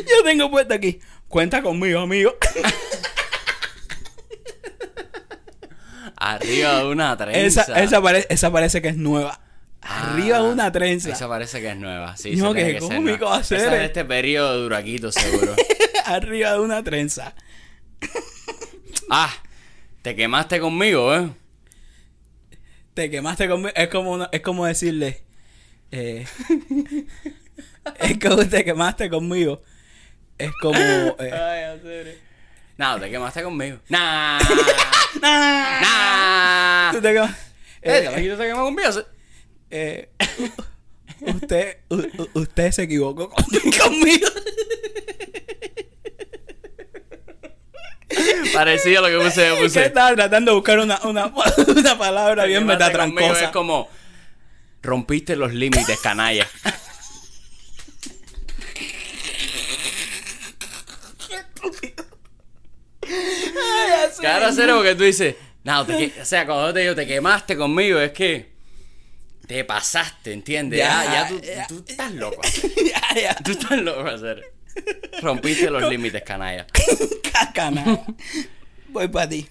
yo 0.09 0.23
tengo 0.25 0.50
puesto 0.50 0.73
aquí, 0.73 0.99
cuenta 1.29 1.61
conmigo, 1.62 2.00
amigo. 2.00 2.35
Arriba 6.32 6.79
de 6.79 6.87
una 6.87 7.17
trenza. 7.17 7.62
esa, 7.62 7.82
esa, 7.82 8.00
pare- 8.03 8.26
esa 8.31 8.50
parece 8.50 8.81
que 8.82 8.88
es 8.88 8.97
nueva. 8.97 9.41
Ah, 9.82 10.12
Arriba 10.15 10.38
de 10.41 10.49
una 10.49 10.73
trenza. 10.73 11.11
Esa 11.11 11.29
parece 11.29 11.61
que 11.61 11.71
es 11.71 11.76
nueva. 11.76 12.17
Sí, 12.17 12.37
No, 12.37 12.55
que 12.55 12.65
que 12.65 12.81
ser 12.81 12.97
cómico 12.97 13.19
nueva. 13.26 13.37
hacer, 13.37 13.59
Esa 13.59 13.73
es 13.75 13.79
de 13.81 13.85
este 13.87 14.05
periodo 14.05 14.55
de 14.56 14.62
Duraquito, 14.62 15.12
seguro. 15.12 15.55
arriba 16.06 16.53
de 16.53 16.61
una 16.61 16.82
trenza. 16.82 17.35
ah, 19.11 19.31
te 20.03 20.17
quemaste 20.17 20.61
conmigo, 20.61 21.15
¿eh? 21.15 21.31
Te 22.95 23.11
quemaste 23.11 23.49
conmigo. 23.49 23.73
Es 23.75 23.88
como, 23.88 24.12
una- 24.12 24.28
es 24.33 24.40
como 24.40 24.64
decirle. 24.66 25.23
eh, 25.90 26.26
es 28.00 28.19
como 28.19 28.47
te 28.47 28.64
quemaste 28.64 29.11
conmigo. 29.11 29.62
Es 30.38 30.50
como. 30.61 30.76
eh, 30.78 32.19
No, 32.76 32.99
te 33.00 33.11
quemaste 33.11 33.43
conmigo. 33.43 33.78
Nah. 33.88 34.38
¡Nah! 35.21 35.81
nah. 35.81 36.93
Tú 36.93 37.00
te 37.00 37.12
quemas- 37.12 37.31
Eh, 37.83 37.99
eh, 37.99 38.00
¿te 38.00 38.04
imaginas 38.07 38.38
que 38.38 38.43
te 38.45 38.49
quemas 38.49 38.64
conmigo? 38.64 38.90
eh, 39.71 40.09
usted, 41.21 41.78
u- 41.90 42.28
usted 42.40 42.71
se 42.73 42.83
equivocó 42.85 43.28
con- 43.31 43.45
conmigo. 43.83 44.28
Parecido 48.52 49.04
a 49.04 49.09
lo 49.09 49.19
que 49.19 49.25
puse, 49.25 49.43
Que 49.54 49.62
puse. 49.62 49.87
estaba 49.87 50.14
tratando 50.14 50.52
de 50.52 50.57
buscar 50.57 50.78
una, 50.78 51.00
una, 51.04 51.33
una 51.66 51.99
palabra 51.99 52.45
bien 52.45 52.61
quemaste 52.61 52.85
metatrancosa. 52.85 53.45
Es 53.47 53.50
como 53.50 53.88
rompiste 54.83 55.35
los 55.37 55.52
límites, 55.52 55.99
canalla. 56.00 56.47
Claro, 64.25 64.52
cero, 64.54 64.75
porque 64.76 64.95
tú 64.95 65.02
dices, 65.04 65.35
no, 65.64 65.85
te 65.87 65.97
que- 66.11 66.21
o 66.21 66.25
sea, 66.25 66.45
cuando 66.47 66.73
te 66.73 66.81
digo, 66.81 66.95
te 66.95 67.07
quemaste 67.07 67.57
conmigo, 67.57 67.99
es 68.00 68.12
que 68.12 68.52
te 69.47 69.64
pasaste, 69.64 70.33
¿entiendes? 70.33 70.78
Ya, 70.78 71.04
Ya, 71.04 71.12
ya, 71.12 71.28
tú, 71.28 71.40
ya. 71.43 71.66
tú 71.66 71.85
estás 71.87 72.12
loco. 72.12 72.40
ya, 73.14 73.21
ya. 73.21 73.35
Tú 73.37 73.50
estás 73.52 73.78
loco, 73.78 74.07
hacer. 74.09 74.43
Rompiste 75.23 75.71
los 75.71 75.83
límites, 75.88 76.23
canalla. 76.23 76.66
Cacana. 77.33 78.00
Voy 78.88 79.09
para 79.09 79.28
ti. 79.28 79.49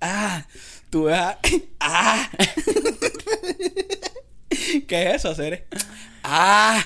Ah, 0.00 0.44
tú 0.90 1.04
ves. 1.04 1.16
a- 1.18 1.38
Ah. 1.80 2.28
¿Qué 4.86 5.02
es 5.10 5.16
eso, 5.16 5.34
Cere? 5.34 5.66
Ah. 6.22 6.84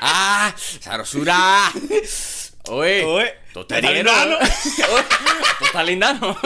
¡Ah! 0.00 0.54
¡Sarosura! 0.80 1.70
Oye, 2.70 3.04
Oye. 3.04 3.04
Oye, 3.04 3.32
tú 3.52 3.60
estás 5.64 5.84
lindano. 5.84 6.36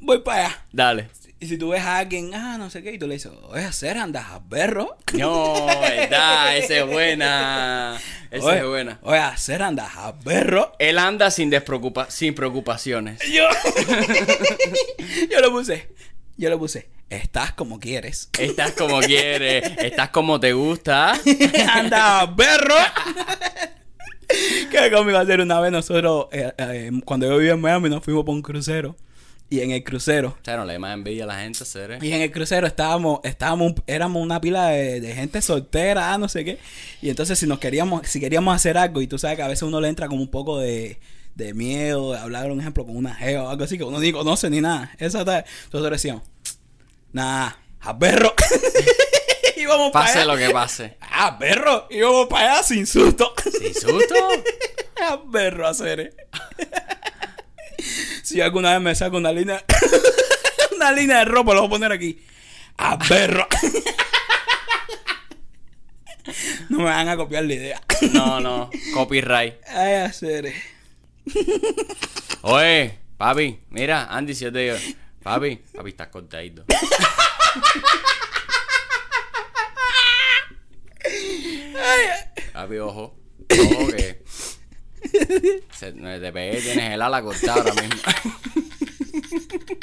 Voy 0.00 0.18
para 0.20 0.46
allá. 0.46 0.64
Dale. 0.72 1.08
y 1.40 1.46
si 1.46 1.56
tú 1.56 1.70
ves 1.70 1.82
a 1.82 1.98
alguien, 1.98 2.34
ah, 2.34 2.58
no 2.58 2.68
sé 2.68 2.82
qué, 2.82 2.92
y 2.92 2.98
tú 2.98 3.06
le 3.06 3.14
dices, 3.14 3.32
oye, 3.48 3.64
hacer 3.64 3.96
andas 3.96 4.26
a 4.30 4.40
berro. 4.40 4.96
No, 5.14 5.66
verdad, 5.66 6.56
esa 6.56 6.78
es 6.78 6.86
buena. 6.86 8.00
Esa 8.30 8.46
Oye, 8.46 8.58
es 8.58 8.66
buena. 8.66 8.98
Oye, 9.02 9.18
hacer 9.18 9.62
andas 9.62 9.92
a 9.96 10.12
berro. 10.12 10.72
Él 10.80 10.98
anda 10.98 11.30
sin, 11.30 11.50
despreocupa 11.50 12.10
sin 12.10 12.34
preocupaciones. 12.34 13.20
Yo, 13.30 13.44
yo 15.30 15.40
lo 15.40 15.52
puse, 15.52 15.88
yo 16.36 16.50
lo 16.50 16.58
puse, 16.58 16.88
estás 17.16 17.52
como 17.52 17.78
quieres. 17.78 18.28
Estás 18.38 18.72
como 18.72 19.00
quieres, 19.00 19.72
estás 19.78 20.10
como 20.10 20.40
te 20.40 20.52
gusta. 20.52 21.14
Anda 21.72 22.20
a 22.20 22.26
berro. 22.26 22.74
¿Qué 24.70 24.90
conmigo 24.90 25.18
hacer 25.18 25.40
una 25.40 25.60
vez 25.60 25.70
nosotros, 25.72 26.26
eh, 26.32 26.52
eh, 26.58 26.90
cuando 27.04 27.26
yo 27.26 27.36
vivía 27.36 27.52
en 27.52 27.60
Miami, 27.60 27.88
nos 27.88 28.02
fuimos 28.02 28.24
por 28.24 28.34
un 28.34 28.42
crucero. 28.42 28.96
Y 29.50 29.60
en 29.60 29.70
el 29.70 29.84
crucero, 29.84 30.30
O 30.40 30.44
sea, 30.44 30.56
no 30.56 30.64
le 30.64 30.78
más 30.78 30.94
envidia 30.94 31.24
a 31.24 31.26
la 31.26 31.38
gente, 31.40 31.62
hacer. 31.62 31.98
y 32.02 32.12
en 32.12 32.22
el 32.22 32.32
crucero 32.32 32.66
estábamos, 32.66 33.20
estábamos, 33.24 33.74
éramos 33.86 34.22
una 34.22 34.40
pila 34.40 34.68
de, 34.68 35.00
de 35.00 35.14
gente 35.14 35.42
soltera, 35.42 36.12
ah, 36.12 36.18
no 36.18 36.28
sé 36.28 36.44
qué. 36.44 36.58
Y 37.02 37.10
entonces 37.10 37.38
si 37.38 37.46
nos 37.46 37.58
queríamos, 37.58 38.08
si 38.08 38.18
queríamos 38.18 38.56
hacer 38.56 38.78
algo, 38.78 39.02
y 39.02 39.06
tú 39.06 39.18
sabes 39.18 39.36
que 39.36 39.42
a 39.42 39.48
veces 39.48 39.62
uno 39.62 39.80
le 39.80 39.88
entra 39.88 40.08
como 40.08 40.22
un 40.22 40.30
poco 40.30 40.58
de, 40.58 40.98
de 41.34 41.54
miedo, 41.54 42.12
de 42.12 42.18
hablar, 42.18 42.50
un 42.50 42.60
ejemplo, 42.60 42.84
con 42.86 42.96
una 42.96 43.14
geo 43.14 43.44
o 43.44 43.48
algo 43.48 43.64
así, 43.64 43.76
que 43.76 43.84
uno 43.84 44.00
ni 44.00 44.12
conoce 44.12 44.50
ni 44.50 44.60
nada. 44.60 44.90
Esa 44.98 45.24
tal. 45.24 45.44
Nosotros 45.66 45.90
decíamos, 45.90 46.22
nada, 47.14 47.58
a 47.80 47.98
perro. 47.98 48.34
y 49.56 49.64
vamos 49.66 49.90
para 49.92 50.06
Pase 50.06 50.24
lo 50.26 50.36
que 50.36 50.50
pase. 50.50 50.98
Ah, 51.16 51.38
perro. 51.38 51.86
Y 51.90 52.00
vamos 52.00 52.26
para 52.28 52.54
allá 52.54 52.62
sin 52.64 52.86
susto. 52.88 53.32
¿Sin 53.58 53.72
susto? 53.72 54.14
Ah, 55.00 55.20
perro, 55.32 55.66
hacer. 55.66 56.00
eh. 56.00 56.16
si 58.24 58.40
alguna 58.40 58.72
vez 58.72 58.80
me 58.80 58.94
saco 58.96 59.16
una 59.16 59.30
línea. 59.32 59.64
una 60.74 60.90
línea 60.92 61.18
de 61.20 61.24
ropa, 61.26 61.54
lo 61.54 61.60
voy 61.60 61.68
a 61.68 61.70
poner 61.70 61.92
aquí. 61.92 62.20
Ah, 62.78 62.98
perro. 62.98 63.46
no 66.68 66.78
me 66.78 66.84
van 66.84 67.08
a 67.08 67.16
copiar 67.16 67.44
la 67.44 67.54
idea. 67.54 67.80
No, 68.12 68.40
no. 68.40 68.70
Copyright. 68.92 69.54
Ay, 69.68 69.94
hacer. 69.94 70.46
eh. 70.46 70.62
Oye, 72.42 72.98
papi, 73.16 73.60
mira, 73.70 74.06
Andy, 74.10 74.34
si 74.34 74.44
yo 74.44 74.52
te 74.52 74.58
digo, 74.58 74.76
papi, 75.24 75.56
papi, 75.74 75.88
estás 75.90 76.08
cortadito. 76.08 76.64
Papi, 82.52 82.78
ojo. 82.78 83.16
Ojo 83.50 83.86
que. 83.88 84.22
Se, 85.78 85.92
no, 85.92 86.18
te 86.20 86.32
pegué, 86.32 86.60
tienes 86.60 86.92
el 86.94 87.02
ala 87.02 87.22
cortada 87.22 87.54
ahora 87.60 87.74
mismo. 87.74 87.96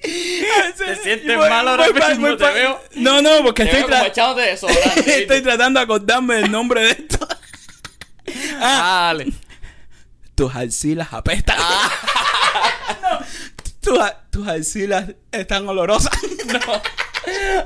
¿Te 0.00 0.96
sientes 1.02 1.36
mal 1.38 1.68
ahora 1.68 1.86
mismo? 1.88 2.36
Te 2.36 2.44
veo- 2.52 2.80
No, 2.96 3.20
no, 3.20 3.42
porque 3.42 3.64
Te 3.64 3.80
estoy, 3.80 3.92
tra- 3.92 4.34
desodorante, 4.36 4.94
¿viste? 5.02 5.18
estoy 5.22 5.42
tratando 5.42 5.80
de 5.80 5.84
acordarme 5.84 6.34
del 6.36 6.50
nombre 6.50 6.80
de 6.82 6.90
esto. 6.92 7.28
Ah, 8.60 9.12
Dale. 9.14 9.32
tus 10.34 10.54
axilas 10.54 11.12
apestan. 11.12 11.56
Ah. 11.58 11.90
No, 13.02 13.18
tus, 13.80 13.98
tus 14.30 14.48
axilas 14.48 15.14
están 15.32 15.68
olorosas. 15.68 16.12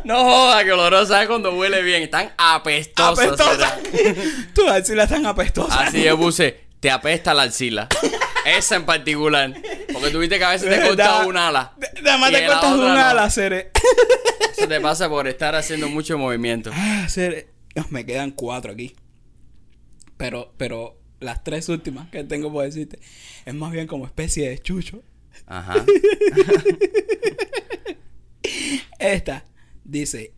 No 0.05 0.25
jodas, 0.25 0.65
que 0.65 0.73
olorosa 0.73 1.23
es 1.23 1.29
cuando 1.29 1.55
huele 1.57 1.83
bien. 1.83 2.03
Están 2.03 2.33
apestosas. 2.37 3.75
tus 4.55 4.69
axilas 4.69 5.11
están 5.11 5.27
apestosas. 5.27 5.89
Así 5.89 6.03
yo 6.03 6.19
puse, 6.19 6.65
te 6.81 6.91
apesta 6.91 7.33
la 7.35 7.43
axila. 7.43 7.89
Esa 8.45 8.77
en 8.77 8.85
particular. 8.85 9.55
Porque 9.93 10.11
tuviste 10.11 10.39
que 10.39 10.45
a 10.45 10.51
veces 10.51 10.69
te 10.69 10.85
cortas 10.85 11.27
un 11.27 11.37
ala. 11.37 11.75
Nada 12.03 12.19
más 12.19 12.33
te 12.33 12.47
cortas 12.47 12.73
un 12.73 12.81
no. 12.81 12.93
ala, 12.93 13.31
Cere. 13.31 13.71
Eso 14.57 14.67
te 14.67 14.81
pasa 14.81 15.09
por 15.09 15.29
estar 15.29 15.55
haciendo 15.55 15.89
mucho 15.89 16.19
movimiento. 16.19 16.71
Ah, 16.75 17.07
Cere. 17.09 17.49
No, 17.75 17.87
me 17.91 18.05
quedan 18.05 18.33
cuatro 18.33 18.73
aquí. 18.73 18.95
Pero, 20.17 20.53
pero 20.57 20.99
las 21.21 21.45
tres 21.45 21.69
últimas 21.69 22.11
que 22.11 22.25
tengo 22.25 22.53
por 22.53 22.65
decirte 22.65 22.99
es 23.45 23.55
más 23.55 23.71
bien 23.71 23.87
como 23.87 24.07
especie 24.07 24.49
de 24.49 24.59
chucho. 24.59 25.03
Ajá. 25.53 25.85
Esta 28.99 29.45
dice: 29.85 30.33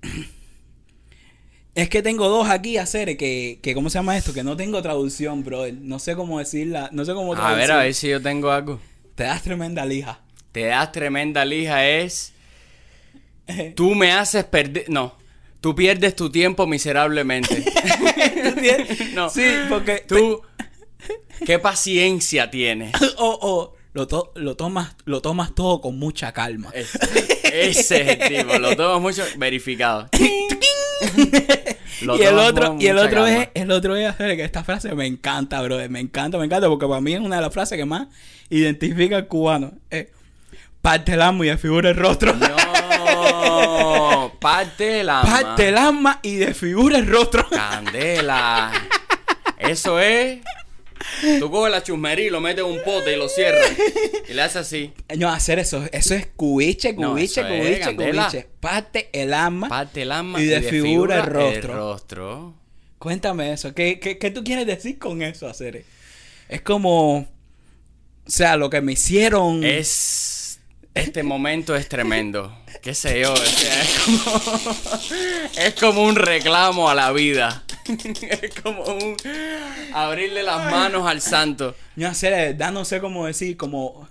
Es 1.76 1.88
que 1.88 2.02
tengo 2.02 2.28
dos 2.28 2.48
aquí 2.48 2.78
a 2.78 2.86
Cere 2.86 3.16
que, 3.16 3.60
que, 3.62 3.74
¿cómo 3.74 3.90
se 3.90 3.98
llama 3.98 4.16
esto? 4.16 4.32
Que 4.32 4.42
no 4.42 4.56
tengo 4.56 4.82
traducción, 4.82 5.44
brother. 5.44 5.74
No 5.74 6.00
sé 6.00 6.16
cómo 6.16 6.40
decirla. 6.40 6.88
No 6.92 7.04
sé 7.04 7.14
cómo 7.14 7.34
A 7.34 7.54
ver, 7.54 7.70
a 7.70 7.78
ver 7.78 7.94
si 7.94 8.08
yo 8.08 8.20
tengo 8.20 8.50
algo. 8.50 8.80
Te 9.14 9.22
das 9.22 9.42
tremenda 9.42 9.86
lija. 9.86 10.20
Te 10.50 10.66
das 10.66 10.90
tremenda 10.90 11.44
lija 11.44 11.86
es. 11.86 12.32
Tú 13.76 13.94
me 13.94 14.10
haces 14.10 14.44
perder. 14.44 14.86
No. 14.88 15.16
Tú 15.60 15.76
pierdes 15.76 16.16
tu 16.16 16.28
tiempo 16.30 16.66
miserablemente. 16.66 17.64
No. 19.14 19.30
Sí, 19.30 19.44
porque 19.68 20.04
Tú. 20.08 20.42
¿Qué 21.46 21.58
paciencia 21.58 22.50
tienes? 22.50 22.92
o 23.18 23.38
o 23.40 23.73
lo, 23.94 24.06
to- 24.06 24.32
lo 24.34 24.54
tomas 24.56 24.94
lo 25.06 25.22
tomas 25.22 25.54
todo 25.54 25.80
con 25.80 25.98
mucha 25.98 26.32
calma. 26.32 26.70
Es- 26.74 26.94
ese 27.44 28.02
es 28.02 28.20
el 28.20 28.28
tipo. 28.44 28.58
Lo 28.58 28.76
tomas 28.76 29.00
mucho 29.00 29.24
verificado. 29.38 30.08
Y 32.00 32.22
el 32.22 32.38
otro 32.38 32.76
y 32.78 32.86
el 32.88 32.98
otro 32.98 33.22
calma. 33.24 33.42
es 33.42 33.48
el 33.54 33.70
otro 33.70 33.96
es 33.96 34.06
hacer 34.08 34.36
que 34.36 34.44
esta 34.44 34.64
frase 34.64 34.94
me 34.94 35.06
encanta, 35.06 35.62
bro, 35.62 35.78
me 35.88 36.00
encanta, 36.00 36.36
me 36.38 36.44
encanta 36.44 36.68
porque 36.68 36.86
para 36.86 37.00
mí 37.00 37.14
es 37.14 37.20
una 37.20 37.36
de 37.36 37.42
las 37.42 37.52
frases 37.54 37.78
que 37.78 37.84
más 37.84 38.08
identifica 38.50 39.16
al 39.16 39.26
cubano. 39.28 39.72
Parte 40.82 41.14
el 41.14 41.22
alma 41.22 41.46
y 41.46 41.48
desfigura 41.48 41.90
el 41.90 41.96
rostro. 41.96 42.34
No. 42.34 44.32
Parte 44.40 45.00
el 45.00 45.08
alma. 45.08 45.30
Parte 45.30 45.68
el 45.68 45.78
alma 45.78 46.18
y 46.22 46.34
desfigura 46.36 46.98
el 46.98 47.06
rostro. 47.06 47.48
Candela. 47.48 48.72
Eso 49.56 49.98
es. 50.00 50.40
Tú 51.38 51.50
coges 51.50 51.70
la 51.70 51.82
chusmería 51.82 52.26
y 52.26 52.30
lo 52.30 52.40
metes 52.40 52.64
en 52.64 52.70
un 52.70 52.82
pote 52.82 53.12
y 53.12 53.16
lo 53.16 53.28
cierras. 53.28 53.70
Y 54.28 54.32
le 54.32 54.42
haces 54.42 54.56
así. 54.56 54.92
No, 55.16 55.28
hacer 55.28 55.58
eso, 55.58 55.84
eso 55.92 56.14
es 56.14 56.26
cubiche, 56.34 56.92
No, 56.94 57.12
cubiche, 57.12 57.40
es, 57.40 57.46
cubiche, 57.46 57.96
cubiche. 57.96 58.48
Parte 58.60 59.10
el 59.12 59.34
alma 59.34 59.68
Parte 59.68 60.02
el 60.02 60.12
alma 60.12 60.40
y 60.40 60.44
y, 60.44 60.46
desfigura 60.46 61.16
desfigura 61.16 61.16
el 61.16 61.26
rostro. 61.26 61.72
El 61.72 61.78
rostro. 61.78 62.54
Cuéntame 62.98 63.52
eso. 63.52 63.74
¿Qué, 63.74 64.00
qué, 64.00 64.16
qué 64.16 64.30
tú 64.30 64.42
quieres 64.42 64.66
decir 64.66 64.98
con 64.98 65.20
eso, 65.22 65.46
hacer? 65.46 65.84
Es 66.48 66.62
como. 66.62 67.18
O 67.18 67.26
sea, 68.30 68.56
lo 68.56 68.70
que 68.70 68.80
me 68.80 68.92
hicieron. 68.92 69.62
Es. 69.64 70.60
Este 70.94 71.22
momento 71.22 71.74
es 71.74 71.88
tremendo. 71.88 72.56
¿Qué 72.80 72.94
sé 72.94 73.20
yo? 73.20 73.32
O 73.32 73.36
sea, 73.36 73.82
es 73.82 73.98
como. 73.98 74.42
Es 75.56 75.74
como 75.74 76.02
un 76.02 76.16
reclamo 76.16 76.88
a 76.88 76.94
la 76.94 77.12
vida. 77.12 77.63
Es 77.86 78.54
como 78.62 78.82
un. 78.84 79.16
Abrirle 79.92 80.42
las 80.42 80.70
manos 80.70 81.06
al 81.06 81.20
santo. 81.20 81.74
Yo 81.96 82.08
hacer, 82.08 82.34
de 82.34 82.46
verdad, 82.52 82.72
no 82.72 82.84
sé 82.84 83.00
cómo 83.00 83.26
decir, 83.26 83.56
como. 83.56 84.08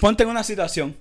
Ponte 0.00 0.22
en 0.24 0.28
una 0.30 0.44
situación. 0.44 0.96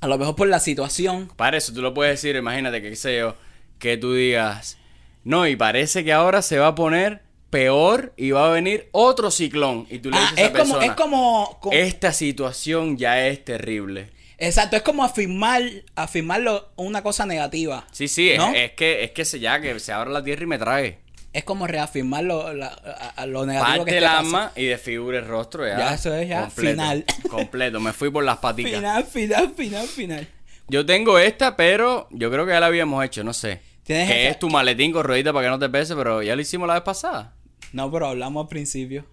A 0.00 0.06
lo 0.06 0.18
mejor 0.18 0.34
por 0.34 0.48
la 0.48 0.60
situación. 0.60 1.30
Para 1.36 1.56
eso 1.56 1.72
tú 1.72 1.82
lo 1.82 1.92
puedes 1.94 2.20
decir, 2.22 2.34
imagínate 2.36 2.80
que 2.82 2.90
qué 2.90 2.96
sé 2.96 3.18
yo, 3.18 3.36
que 3.78 3.96
tú 3.96 4.14
digas, 4.14 4.78
no, 5.24 5.46
y 5.46 5.56
parece 5.56 6.04
que 6.04 6.12
ahora 6.12 6.42
se 6.42 6.58
va 6.58 6.68
a 6.68 6.74
poner 6.74 7.22
peor 7.50 8.12
y 8.16 8.30
va 8.30 8.46
a 8.46 8.50
venir 8.50 8.88
otro 8.92 9.30
ciclón. 9.30 9.86
Y 9.90 9.98
tú 9.98 10.10
le 10.10 10.16
Ah, 10.16 10.20
dices 10.22 10.38
a 10.38 10.42
es 10.42 10.48
esa 10.54 10.58
como, 10.58 10.80
es 10.80 10.92
como, 10.92 11.58
como- 11.60 11.76
esta 11.76 12.12
situación 12.12 12.96
ya 12.96 13.26
es 13.26 13.44
terrible. 13.44 14.10
Exacto, 14.40 14.76
es 14.76 14.82
como 14.82 15.04
afirmar, 15.04 15.62
afirmarlo 15.94 16.70
una 16.76 17.02
cosa 17.02 17.26
negativa. 17.26 17.86
Sí, 17.92 18.08
sí, 18.08 18.30
es- 18.30 18.38
¿No? 18.38 18.52
es, 18.54 18.72
que 18.72 19.04
es 19.04 19.10
que 19.12 19.24
se 19.24 19.38
ya 19.38 19.60
que 19.60 19.78
se 19.78 19.92
abra 19.92 20.10
la 20.10 20.24
tierra 20.24 20.44
y 20.44 20.46
me 20.46 20.58
trague. 20.58 20.98
Es 21.32 21.44
como 21.44 21.66
reafirmar 21.68 22.24
lo, 22.24 22.52
la- 22.54 22.66
a- 22.68 23.10
a 23.22 23.26
lo 23.26 23.46
negativo 23.46 23.76
Parte 23.84 23.90
que 23.92 23.98
el 23.98 24.04
alma 24.04 24.50
y 24.56 24.64
desfigura 24.64 25.18
el 25.18 25.26
rostro 25.26 25.64
ya. 25.66 25.78
Ya, 25.78 25.94
eso 25.94 26.12
es 26.14 26.28
ya 26.28 26.46
completo, 26.46 26.70
final. 26.72 27.04
Completo, 27.30 27.80
me 27.80 27.92
fui 27.92 28.10
por 28.10 28.24
las 28.24 28.38
paticas. 28.38 28.72
Final, 28.72 29.04
final, 29.04 29.54
final, 29.54 29.86
final. 29.86 30.28
Yo 30.68 30.84
tengo 30.86 31.18
esta, 31.18 31.56
pero 31.56 32.08
yo 32.10 32.30
creo 32.30 32.46
que 32.46 32.52
ya 32.52 32.60
la 32.60 32.66
habíamos 32.66 33.04
hecho, 33.04 33.22
no 33.22 33.32
sé. 33.32 33.60
¿Tienes 33.84 34.08
Que 34.08 34.20
esta? 34.22 34.30
es 34.32 34.38
tu 34.38 34.48
maletín 34.48 34.90
con 34.92 35.04
ruedita 35.04 35.32
para 35.32 35.46
que 35.46 35.50
no 35.50 35.58
te 35.58 35.68
pese, 35.68 35.94
pero 35.94 36.22
ya 36.22 36.34
lo 36.34 36.42
hicimos 36.42 36.66
la 36.66 36.74
vez 36.74 36.82
pasada. 36.82 37.34
No, 37.72 37.90
pero 37.92 38.08
hablamos 38.08 38.44
al 38.44 38.48
principio. 38.48 39.04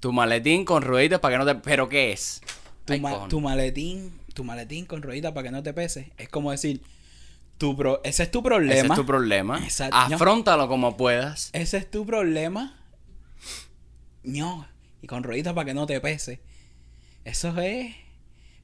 Tu 0.00 0.12
maletín 0.12 0.64
con 0.64 0.82
rueditas 0.82 1.18
para 1.20 1.34
que 1.34 1.38
no 1.38 1.46
te... 1.46 1.54
¿Pero 1.56 1.88
qué 1.88 2.12
es? 2.12 2.40
Tu, 2.84 2.92
Ay, 2.94 3.00
ma- 3.00 3.10
cojones. 3.10 3.28
tu 3.30 3.40
maletín, 3.40 4.17
tu 4.38 4.44
maletín 4.44 4.86
con 4.86 5.02
ruedita 5.02 5.34
para 5.34 5.48
que 5.48 5.50
no 5.50 5.64
te 5.64 5.74
pese. 5.74 6.12
Es 6.16 6.28
como 6.28 6.52
decir, 6.52 6.80
tu 7.58 7.76
pro- 7.76 8.00
ese 8.04 8.22
es 8.22 8.30
tu 8.30 8.40
problema. 8.40 8.72
Ese 8.78 8.86
es 8.86 8.94
tu 8.94 9.04
problema. 9.04 9.60
Afrontalo 9.90 10.68
como 10.68 10.96
puedas. 10.96 11.50
Ese 11.52 11.76
es 11.78 11.90
tu 11.90 12.06
problema. 12.06 12.78
No. 14.22 14.66
Y 15.02 15.08
con 15.08 15.22
rueditas 15.24 15.54
para 15.54 15.64
que 15.64 15.74
no 15.74 15.86
te 15.86 16.00
pese. 16.00 16.40
Eso 17.24 17.58
es. 17.60 17.94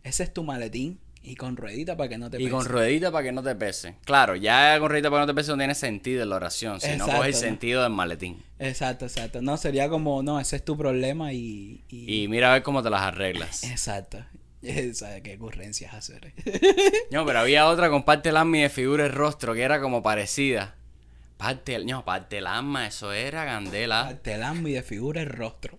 Ese 0.04 0.22
es 0.22 0.32
tu 0.32 0.44
maletín. 0.44 1.00
Y 1.26 1.36
con 1.36 1.56
rueditas 1.56 1.96
para 1.96 2.08
que 2.08 2.18
no 2.18 2.28
te 2.30 2.36
Y 2.36 2.40
pese. 2.44 2.50
con 2.50 2.66
ruedita 2.66 3.10
para 3.10 3.24
que 3.24 3.32
no 3.32 3.42
te 3.42 3.54
pese. 3.56 3.96
Claro, 4.04 4.36
ya 4.36 4.78
con 4.78 4.90
ruedita 4.90 5.10
para 5.10 5.22
que 5.22 5.26
no 5.26 5.32
te 5.32 5.40
pese 5.40 5.50
no 5.52 5.56
tiene 5.58 5.74
sentido 5.74 6.22
en 6.22 6.28
la 6.30 6.36
oración. 6.36 6.80
Si 6.80 6.96
no 6.96 7.06
coge 7.06 7.28
el 7.28 7.34
sentido 7.34 7.82
del 7.82 7.90
maletín. 7.92 8.42
Exacto, 8.58 9.06
exacto. 9.06 9.40
No, 9.42 9.56
sería 9.56 9.88
como, 9.88 10.22
no, 10.22 10.38
ese 10.38 10.56
es 10.56 10.64
tu 10.64 10.76
problema 10.76 11.32
y. 11.32 11.82
y- 11.88 12.22
Y 12.24 12.28
mira 12.28 12.50
a 12.50 12.52
ver 12.54 12.62
cómo 12.62 12.82
te 12.82 12.90
las 12.90 13.00
arreglas. 13.00 13.64
Exacto. 13.64 14.24
¿Sabes 14.94 15.22
qué 15.22 15.36
ocurrencias 15.36 15.94
hacer? 15.94 16.32
No, 17.10 17.24
pero 17.26 17.40
había 17.40 17.68
otra 17.68 17.90
con 17.90 18.04
parte 18.04 18.28
del 18.30 18.36
alma 18.36 18.58
y 18.58 18.62
de 18.62 18.68
figura 18.70 19.04
el 19.06 19.12
rostro 19.12 19.54
que 19.54 19.62
era 19.62 19.80
como 19.80 20.02
parecida. 20.02 20.76
Parte, 21.36 21.84
no, 21.84 22.04
parte 22.04 22.36
del 22.36 22.46
alma, 22.46 22.86
eso 22.86 23.12
era 23.12 23.44
Candela. 23.44 24.18
Te 24.22 24.38
dan 24.38 24.66
y 24.66 24.72
de 24.72 24.82
figura 24.82 25.20
el 25.20 25.28
rostro. 25.28 25.78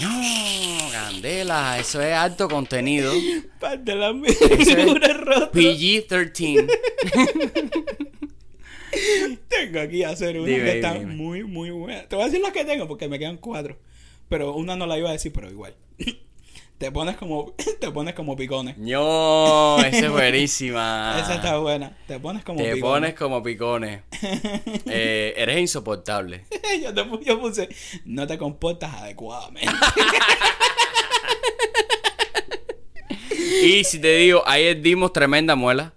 No, 0.00 0.90
Candela, 0.90 1.78
eso 1.78 2.00
es 2.00 2.14
alto 2.14 2.48
contenido. 2.48 3.12
Parte 3.60 3.94
la 3.94 4.10
y 4.10 4.22
de 4.22 4.64
figura 4.64 5.06
el 5.06 5.18
rostro. 5.18 5.52
PG-13. 5.52 6.68
Tengo 9.48 9.80
aquí 9.80 10.02
a 10.02 10.10
hacer 10.10 10.38
una 10.38 10.48
Dime, 10.48 10.64
que 10.64 10.76
está 10.76 10.94
dime. 10.94 11.14
muy, 11.14 11.44
muy 11.44 11.70
buena. 11.70 12.02
Te 12.08 12.16
voy 12.16 12.24
a 12.24 12.26
decir 12.26 12.40
las 12.40 12.52
que 12.52 12.64
tengo 12.64 12.88
porque 12.88 13.08
me 13.08 13.18
quedan 13.18 13.36
cuatro. 13.38 13.78
Pero 14.28 14.54
una 14.54 14.76
no 14.76 14.86
la 14.86 14.98
iba 14.98 15.10
a 15.10 15.12
decir, 15.12 15.32
pero 15.32 15.50
igual. 15.50 15.74
Te 16.82 16.90
pones 16.90 17.16
como, 17.16 17.54
te 17.80 17.90
pones 17.92 18.12
como 18.12 18.34
picones. 18.34 18.76
No, 18.76 19.78
esa 19.78 20.06
es 20.06 20.10
buenísima. 20.10 21.16
Esa 21.20 21.36
está 21.36 21.56
buena. 21.58 21.96
Te 22.08 22.18
pones 22.18 22.42
como. 22.42 22.58
Te 22.58 22.74
picones. 22.74 22.82
pones 22.82 23.14
como 23.14 23.40
picones. 23.40 24.00
Eh, 24.86 25.32
eres 25.36 25.60
insoportable. 25.60 26.44
yo, 26.82 26.92
te 26.92 27.04
yo 27.24 27.40
puse, 27.40 27.68
no 28.04 28.26
te 28.26 28.36
comportas 28.36 28.94
adecuadamente. 28.94 29.70
Y 33.62 33.84
si 33.84 34.00
te 34.00 34.16
digo, 34.16 34.42
ayer 34.44 34.82
dimos 34.82 35.12
tremenda 35.12 35.54
muela. 35.54 35.94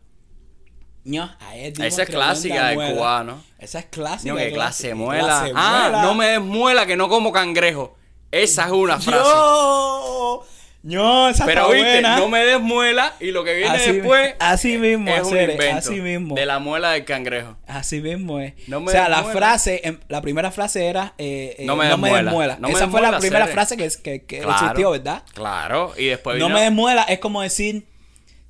No, 1.03 1.35
ahí 1.39 1.71
dimos 1.71 1.87
Esa 1.87 2.03
es 2.03 2.09
clásica 2.09 2.67
del 2.67 2.93
cubano. 2.93 3.41
Esa 3.57 3.79
es 3.79 3.85
clásica. 3.85 4.31
No, 4.31 4.39
que 4.39 4.51
clase 4.51 4.89
de 4.89 4.95
muela. 4.95 5.23
clase 5.23 5.51
ah, 5.55 5.87
muela. 5.89 6.01
no 6.03 6.13
me 6.13 6.27
des 6.27 6.41
muela 6.41 6.85
que 6.85 6.95
no 6.95 7.09
como 7.09 7.31
cangrejo. 7.31 7.97
Esa 8.31 8.65
es 8.65 8.71
una 8.71 8.99
frase. 8.99 9.29
Yo, 9.29 10.45
no, 10.87 11.29
esa 11.29 11.45
Pero 11.47 11.61
está 11.63 11.73
viste, 11.73 11.91
buena. 11.93 12.17
no 12.17 12.29
me 12.29 12.45
des 12.45 12.61
muela 12.61 13.13
y 13.19 13.31
lo 13.31 13.43
que 13.43 13.55
viene 13.55 13.75
Así- 13.75 13.91
después 13.93 14.35
así 14.39 14.77
mismo, 14.77 15.09
es 15.09 15.21
un 15.23 15.27
hacer, 15.33 15.49
invento 15.49 15.77
así 15.77 15.99
mismo. 15.99 16.35
de 16.35 16.45
la 16.45 16.59
muela 16.59 16.91
del 16.91 17.05
cangrejo. 17.05 17.57
Así 17.65 18.01
mismo 18.01 18.39
es. 18.39 18.53
No 18.67 18.79
me 18.81 18.89
o 18.89 18.91
sea, 18.91 19.09
la 19.09 19.23
muela. 19.23 19.39
frase, 19.39 19.81
em, 19.83 19.99
la 20.09 20.21
primera 20.21 20.51
frase 20.51 20.85
era 20.85 21.15
eh, 21.17 21.55
eh, 21.57 21.65
No 21.65 21.75
me 21.75 21.87
des 21.87 21.97
muela. 21.97 22.57
No 22.59 22.67
Esa 22.67 22.87
fue 22.87 23.01
la 23.01 23.17
primera 23.17 23.47
frase 23.47 23.75
que, 23.77 23.89
que, 24.03 24.23
que 24.25 24.39
Claro, 24.41 24.51
existió, 24.51 24.91
¿verdad? 24.91 25.23
Claro, 25.33 25.93
y 25.97 26.05
después 26.05 26.37
No 26.37 26.45
vino- 26.45 26.57
me 26.59 26.63
des 26.63 26.71
muela 26.71 27.01
es 27.09 27.17
como 27.17 27.41
decir, 27.41 27.87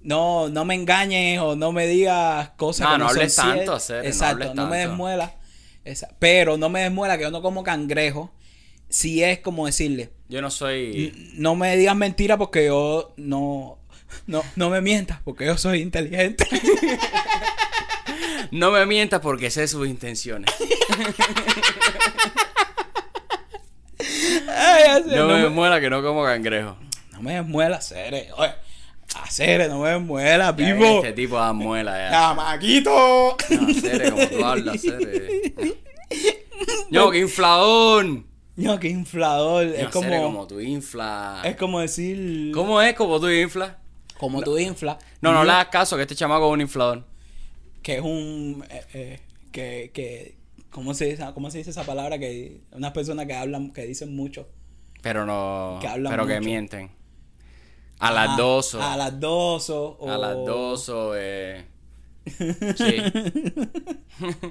no, 0.02 0.50
no 0.50 0.66
me 0.66 0.76
engañes 0.76 1.40
o 1.40 1.56
no 1.56 1.72
me 1.72 1.88
digas 1.88 2.50
cosas 2.58 2.86
No, 2.88 2.94
que 2.94 2.98
no 3.00 3.04
no, 3.06 3.10
son 3.12 3.18
hables 3.18 3.36
tanto, 3.38 3.72
no 3.72 3.76
Exacto, 4.04 4.26
hables 4.44 4.56
no, 4.56 4.68
me 4.68 4.78
des 4.80 4.90
muela. 4.90 5.34
Esa- 5.86 6.10
Pero 6.20 6.58
no 6.58 6.68
me 6.70 6.82
des 6.82 6.92
muela 6.92 7.18
que 7.18 7.24
yo 7.24 7.32
no 7.32 7.42
como 7.42 7.64
cangrejo. 7.64 8.32
Si 8.90 9.24
es 9.24 9.40
como 9.40 9.66
decirle, 9.66 10.10
Yo 10.30 10.42
no 10.42 10.50
soy... 10.50 11.14
"N- 11.16 11.30
no 11.36 11.56
me 11.56 11.76
digas 11.78 11.96
mentira 11.96 12.38
porque 12.38 12.66
yo 12.66 13.14
no, 13.18 13.78
no, 14.28 14.44
no 14.56 14.70
me 14.70 14.82
mientas 14.82 15.20
porque 15.24 15.46
yo 15.46 15.58
soy 15.58 15.82
inteligente. 15.82 16.48
No 18.52 18.70
me 18.72 18.86
mientas 18.86 19.22
porque 19.22 19.50
sé 19.50 19.68
sus 19.68 19.88
intenciones. 19.88 20.50
Ay, 24.48 25.04
No, 25.08 25.28
no, 25.28 25.34
me 25.36 25.44
me, 25.44 25.50
muela 25.50 25.80
que 25.82 25.90
no 25.90 26.02
como 26.04 26.24
cangrejo. 26.24 26.78
no 27.12 27.22
me 27.22 27.42
muela, 27.42 27.82
Cere. 27.82 28.30
Oye, 28.38 28.54
a 29.16 29.30
Cere, 29.32 29.68
no 29.68 29.80
me 29.82 29.98
muela, 30.00 30.52
vivo. 30.52 30.98
Este 30.98 31.14
tipo 31.14 31.38
da 31.38 31.54
muela 31.54 31.98
ya. 31.98 32.12
¡Chamaquito! 32.12 33.36
No, 33.50 33.74
Cere, 33.74 34.12
como 34.12 34.28
tú 34.28 34.46
hablas, 34.46 34.82
Cere. 34.82 35.42
Yo, 36.90 37.12
qué 37.12 37.20
infladón. 37.20 38.28
No, 38.56 38.80
qué 38.80 38.88
inflador. 38.88 39.66
es 39.66 39.90
como, 39.90 40.06
Cere, 40.06 40.22
como 40.22 40.48
tú 40.48 40.60
inflas. 40.62 41.46
es 41.46 41.56
como 41.58 41.80
decir. 41.80 42.52
¿Cómo 42.54 42.82
es 42.82 42.94
como 42.96 43.20
tú 43.20 43.30
inflas? 43.30 43.74
Como 44.18 44.42
tú 44.42 44.58
inflas. 44.58 44.98
No, 45.22 45.34
no 45.34 45.44
le 45.44 45.52
hagas 45.52 45.68
caso 45.68 45.98
que 45.98 46.04
este 46.04 46.16
chamaco 46.16 46.48
es 46.48 46.54
un 46.54 46.62
inflador. 46.62 47.04
Que 47.82 47.96
es 47.96 48.02
un. 48.02 48.64
eh, 48.70 48.86
eh, 48.94 49.20
que. 49.52 49.92
que 49.94 50.38
¿cómo, 50.70 50.94
se 50.94 51.06
dice, 51.06 51.26
¿Cómo 51.34 51.52
se 51.52 51.58
dice 51.58 51.72
esa 51.72 51.84
palabra? 51.84 52.18
Que 52.18 52.62
unas 52.72 52.94
personas 52.94 53.26
que 53.26 53.34
hablan, 53.34 53.72
que 53.72 53.86
dicen 53.86 54.16
mucho. 54.16 54.48
Pero 55.02 55.26
no. 55.26 55.80
Que 55.82 55.88
hablan 55.88 56.12
pero 56.12 56.26
que 56.26 56.40
mienten. 56.40 56.92
A 58.00 58.12
las 58.12 58.38
dos 58.38 58.74
o. 58.76 58.82
A 58.82 58.96
las 58.96 59.20
dos 59.20 59.70
o. 59.70 59.98
A 60.10 60.18
las 60.18 60.36
dos 60.36 60.90
o. 60.90 61.14
Eh... 61.16 61.66
Sí. 62.26 62.96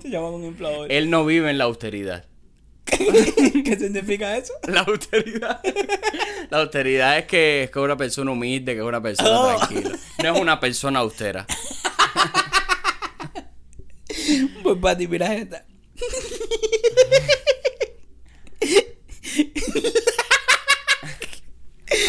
Se 0.03 0.09
llama 0.09 0.31
un 0.31 0.45
inflador. 0.45 0.93
Él 0.93 1.11
no 1.11 1.25
vive 1.25 1.51
en 1.51 1.59
la 1.59 1.65
austeridad. 1.65 2.25
¿Qué 3.65 3.77
significa 3.79 4.37
eso? 4.37 4.53
La 4.69 4.81
austeridad. 4.81 5.61
La 6.51 6.59
austeridad 6.59 7.19
es 7.19 7.25
que 7.27 7.65
es 7.65 7.71
que 7.71 7.79
una 7.79 7.97
persona 7.97 8.31
humilde, 8.31 8.75
que 8.75 8.81
es 8.81 8.87
una 8.87 9.03
persona 9.03 9.31
Oh. 9.41 9.57
tranquila. 9.57 9.99
No 10.23 10.35
es 10.35 10.41
una 10.41 10.61
persona 10.61 10.99
austera. 11.01 11.47
Pues 14.63 14.79
Pati, 14.81 15.07
mira 15.07 15.35
esta. 15.35 15.67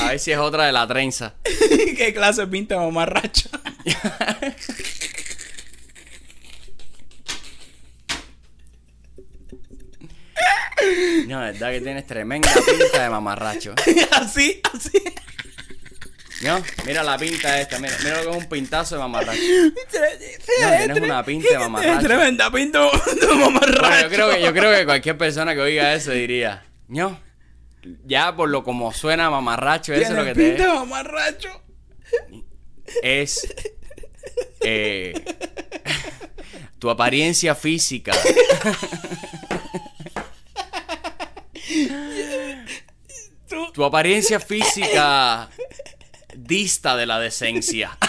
A 0.02 0.10
ver 0.10 0.20
si 0.20 0.32
es 0.32 0.38
otra 0.38 0.66
de 0.66 0.72
la 0.72 0.88
trenza. 0.88 1.36
¿Qué 1.98 2.14
clase 2.14 2.48
pinta 2.48 2.78
mamarracho? 2.78 3.50
No, 11.36 11.46
es 11.46 11.60
verdad 11.60 11.72
que 11.74 11.82
tienes 11.82 12.08
tremenda 12.08 12.50
pinta 12.66 13.04
de 13.04 13.10
mamarracho. 13.10 13.76
así, 14.12 14.62
así. 14.74 15.04
No, 16.44 16.64
mira 16.86 17.04
la 17.04 17.18
pinta 17.18 17.60
esta, 17.60 17.78
mira, 17.78 17.94
mira 18.02 18.24
lo 18.24 18.32
que 18.32 18.38
es 18.38 18.44
un 18.44 18.50
pintazo 18.50 18.96
de 18.96 19.02
mamarracho. 19.02 19.42
tienes 19.42 21.02
una 21.02 21.26
pinta 21.26 21.50
de 21.50 21.60
mamarracho. 21.60 22.08
Tremenda 22.08 22.50
pinta 22.50 22.80
de 22.80 23.36
mamarracho. 23.36 23.82
Bueno, 23.82 24.02
yo 24.04 24.10
creo 24.10 24.32
que, 24.32 24.42
yo 24.44 24.54
creo 24.54 24.74
que 24.78 24.86
cualquier 24.86 25.18
persona 25.18 25.54
que 25.54 25.60
oiga 25.60 25.94
eso 25.94 26.12
diría, 26.12 26.64
no, 26.88 27.20
ya 28.06 28.34
por 28.34 28.48
lo 28.48 28.64
como 28.64 28.94
suena 28.94 29.30
mamarracho, 29.30 29.94
eso 29.94 30.12
es 30.12 30.18
lo 30.18 30.24
que 30.24 30.34
te 30.34 30.50
pinta 30.52 30.64
de 30.72 30.74
mamarracho. 30.74 31.50
es 33.04 33.46
eh, 34.62 35.14
tu 36.80 36.90
apariencia 36.90 37.56
física. 37.56 38.14
Tú- 43.48 43.65
Tu 43.76 43.84
apariencia 43.84 44.40
física 44.40 45.50
dista 46.34 46.96
de 46.96 47.06
la 47.06 47.20
decencia. 47.20 47.98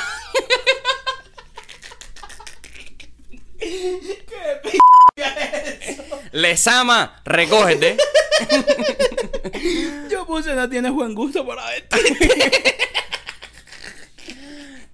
Les 6.33 6.67
ama, 6.69 7.21
recógete. 7.25 7.97
Yo 10.11 10.27
puse 10.27 10.55
no 10.55 10.69
tienes 10.69 10.93
buen 10.93 11.15
gusto 11.15 11.47
para 11.47 11.77
esto. 11.77 11.97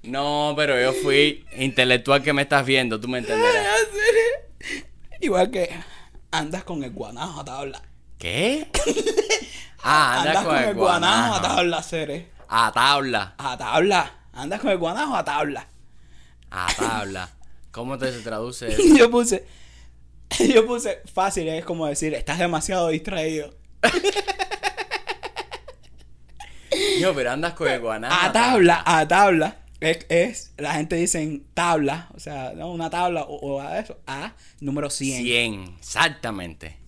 No, 0.02 0.54
pero 0.56 0.80
yo 0.80 0.92
fui 0.92 1.46
intelectual 1.56 2.24
que 2.24 2.32
me 2.32 2.42
estás 2.42 2.66
viendo, 2.66 3.00
tú 3.00 3.06
me 3.06 3.18
entenderás. 3.18 3.86
Igual 5.20 5.52
que 5.52 5.70
andas 6.32 6.64
con 6.64 6.82
el 6.82 6.90
guanajo 6.90 7.40
a 7.40 7.44
tabla. 7.44 7.82
¿Qué? 8.18 8.66
Ah, 9.84 10.20
andas, 10.20 10.44
con, 10.44 10.56
el 10.56 10.74
guanajo. 10.74 11.34
a 11.34 11.42
tabla, 11.42 11.82
Cere. 11.82 12.30
A 12.48 12.72
tabla. 12.72 13.34
A 13.38 13.56
tabla. 13.56 14.10
Andas 14.32 14.60
con 14.60 14.70
el 14.70 14.78
guanajo 14.78 15.16
a 15.16 15.24
tabla. 15.24 15.66
A 16.50 16.66
tabla. 16.78 17.28
¿Cómo 17.70 17.98
te 17.98 18.12
se 18.12 18.20
traduce 18.20 18.68
eso? 18.68 18.82
Yo 18.96 19.10
puse. 19.10 19.46
Yo 20.54 20.66
puse 20.66 21.02
fácil, 21.12 21.48
es 21.48 21.64
como 21.64 21.86
decir, 21.86 22.14
estás 22.14 22.38
demasiado 22.38 22.88
distraído. 22.88 23.54
Yo, 27.00 27.14
pero 27.14 27.32
andas 27.32 27.54
con 27.54 27.68
el 27.68 27.80
guanajo. 27.80 28.14
A 28.26 28.32
tabla, 28.32 28.82
a 28.86 29.06
tabla. 29.06 29.56
Es, 29.80 30.06
es- 30.08 30.52
la 30.58 30.74
gente 30.74 30.96
dice 30.96 31.42
tabla, 31.54 32.08
o 32.14 32.20
sea, 32.20 32.52
¿no? 32.54 32.70
una 32.70 32.88
tabla 32.88 33.22
o, 33.22 33.34
o 33.36 33.60
a 33.60 33.78
eso, 33.78 33.98
a 34.06 34.32
número 34.60 34.88
100. 34.90 35.22
100, 35.24 35.76
exactamente. 35.78 36.78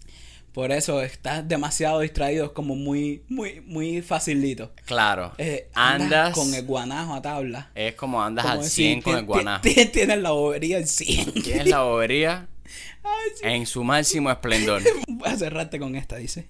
Por 0.54 0.70
eso 0.70 1.02
estás 1.02 1.46
demasiado 1.48 1.98
distraído, 2.00 2.44
es 2.46 2.52
como 2.52 2.76
muy, 2.76 3.24
muy, 3.28 3.60
muy 3.62 4.02
facilito. 4.02 4.70
Claro. 4.86 5.32
Eh, 5.36 5.68
andas. 5.74 6.32
con 6.32 6.54
el 6.54 6.64
guanajo 6.64 7.14
a 7.14 7.22
tabla. 7.22 7.70
Es 7.74 7.96
como 7.96 8.22
andas 8.22 8.44
Como 8.44 8.58
al 8.58 8.62
decir, 8.62 8.86
100 8.86 9.02
con 9.02 9.16
el 9.18 9.24
guanajo. 9.24 9.62
ti- 9.62 9.74
ti- 9.74 9.86
Tienes 9.86 10.18
la 10.18 10.30
bobería 10.30 10.78
en 10.78 10.86
100. 10.86 11.32
Tienes 11.42 11.66
la 11.66 11.82
bobería 11.82 12.46
Ay, 13.02 13.30
sí. 13.34 13.40
en 13.48 13.66
su 13.66 13.82
máximo 13.82 14.30
esplendor. 14.30 14.80
Voy 15.08 15.28
a 15.28 15.36
cerrarte 15.36 15.80
con 15.80 15.96
esta, 15.96 16.16
dice. 16.16 16.46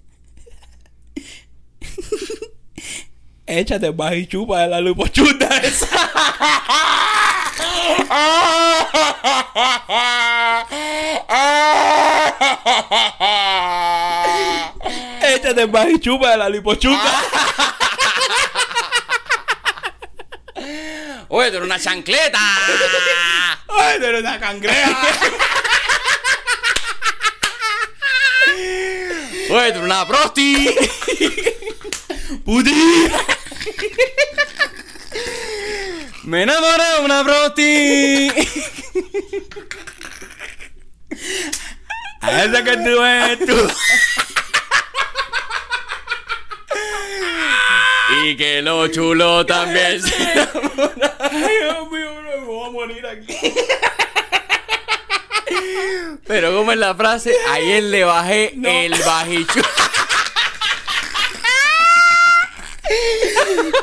Échate 3.47 3.89
baja 3.89 4.15
y 4.15 4.27
chupa 4.27 4.61
de 4.61 4.67
la 4.67 4.81
lupochuta 4.81 5.47
esa. 5.57 5.87
Échate 15.45 15.91
y 15.91 15.99
chupa 15.99 16.31
de 16.31 16.37
la 16.37 16.49
lipochuta. 16.49 17.21
Oye, 21.29 21.51
tú 21.51 21.57
eres 21.57 21.67
una 21.67 21.79
chancleta. 21.79 22.39
¡Ay, 23.67 23.99
tú 23.99 24.05
eres 24.05 24.21
una 24.21 24.39
cangreja! 24.39 25.07
Oye, 29.51 29.51
tú 29.51 29.57
eres 29.59 29.77
una 29.83 30.07
prosti. 30.07 30.75
¡Puti! 32.43 33.07
Me 36.23 36.41
enamoré 36.41 36.83
de 36.83 36.99
una 37.05 37.23
prosti. 37.23 38.31
A 42.21 42.43
esa 42.45 42.63
que 42.63 42.77
tú 42.77 43.03
eres 43.03 43.45
tú. 43.45 43.71
Y 48.27 48.35
que 48.35 48.59
lo 48.63 48.87
chulo 48.87 49.45
también 49.45 50.01
se 50.01 50.15
Ay, 51.19 51.47
Dios 51.61 51.91
mío, 51.91 52.15
bro, 52.15 52.23
me 52.23 52.45
voy 52.45 52.67
a 52.67 52.71
morir 52.71 53.05
aquí. 53.05 53.37
Pero 56.25 56.55
como 56.55 56.71
es 56.71 56.77
la 56.79 56.95
frase, 56.95 57.35
ayer 57.51 57.83
le 57.83 58.03
bajé 58.03 58.55
el 58.63 58.95
bajichu. 59.05 59.61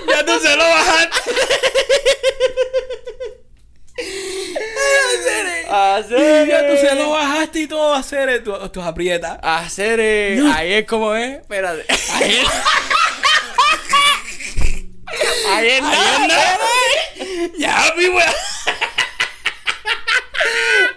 Ya 0.09 0.25
tú 0.27 0.33
se 0.41 0.57
lo 0.57 0.65
bajaste. 0.65 1.31
Hacer, 5.71 6.49
Ya 6.49 6.67
tú 6.69 6.77
se 6.77 6.95
lo 6.97 7.11
bajaste 7.11 7.61
y 7.61 7.67
todo 7.69 8.03
ser 8.03 8.43
tú, 8.43 8.53
tú 8.71 8.83
aprietas. 8.83 9.39
Hacer, 9.41 10.39
No. 10.39 10.53
ayer 10.53 10.85
como 10.85 11.15
es, 11.15 11.39
espérate. 11.39 11.85
Ayer. 12.15 12.45
Ayer 15.57 15.83
nada. 15.83 16.59
Ya, 17.59 17.93
mi 17.97 18.09
wea. 18.09 18.35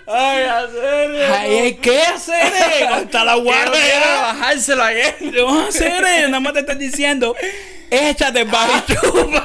Ay, 0.07 0.43
hacer. 0.43 1.11
eh. 1.15 1.27
Ay, 1.33 1.57
hay 1.59 1.73
que 1.75 2.01
hacer, 2.01 2.53
eh. 2.53 2.87
Contra 2.89 3.23
la 3.23 3.35
no 3.35 3.41
guarda 3.41 3.77
ya. 3.87 4.21
bajárselo 4.21 4.83
ayer. 4.83 5.15
¿Qué 5.17 5.41
vamos 5.41 5.65
a 5.65 5.69
hacer? 5.69 6.03
eh? 6.05 6.21
Nada 6.27 6.39
más 6.39 6.53
te 6.53 6.59
están 6.59 6.77
diciendo, 6.79 7.35
échate 7.89 8.43
bajichupa. 8.43 9.43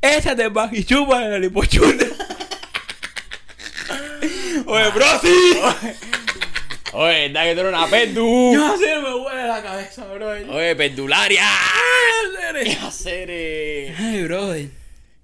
Échate 0.00 0.48
bajichupa 0.48 1.24
en 1.24 1.32
el 1.34 1.44
hipochute. 1.44 2.10
Oye, 4.66 4.90
bro, 4.90 5.06
sí. 5.20 5.60
Oye, 6.92 7.30
da 7.30 7.44
que 7.44 7.54
tú 7.54 7.60
eres 7.60 7.72
una 7.72 7.86
pendu. 7.86 8.52
No 8.54 8.76
sé, 8.76 8.98
me 9.00 9.14
huele 9.14 9.46
la 9.48 9.62
cabeza, 9.62 10.04
bro. 10.06 10.28
Oye, 10.30 10.76
pendularia. 10.76 11.42
Ay, 11.44 12.64
¿Qué 12.64 12.72
hacer? 12.86 13.30
Ay, 13.98 14.22
brother. 14.24 14.66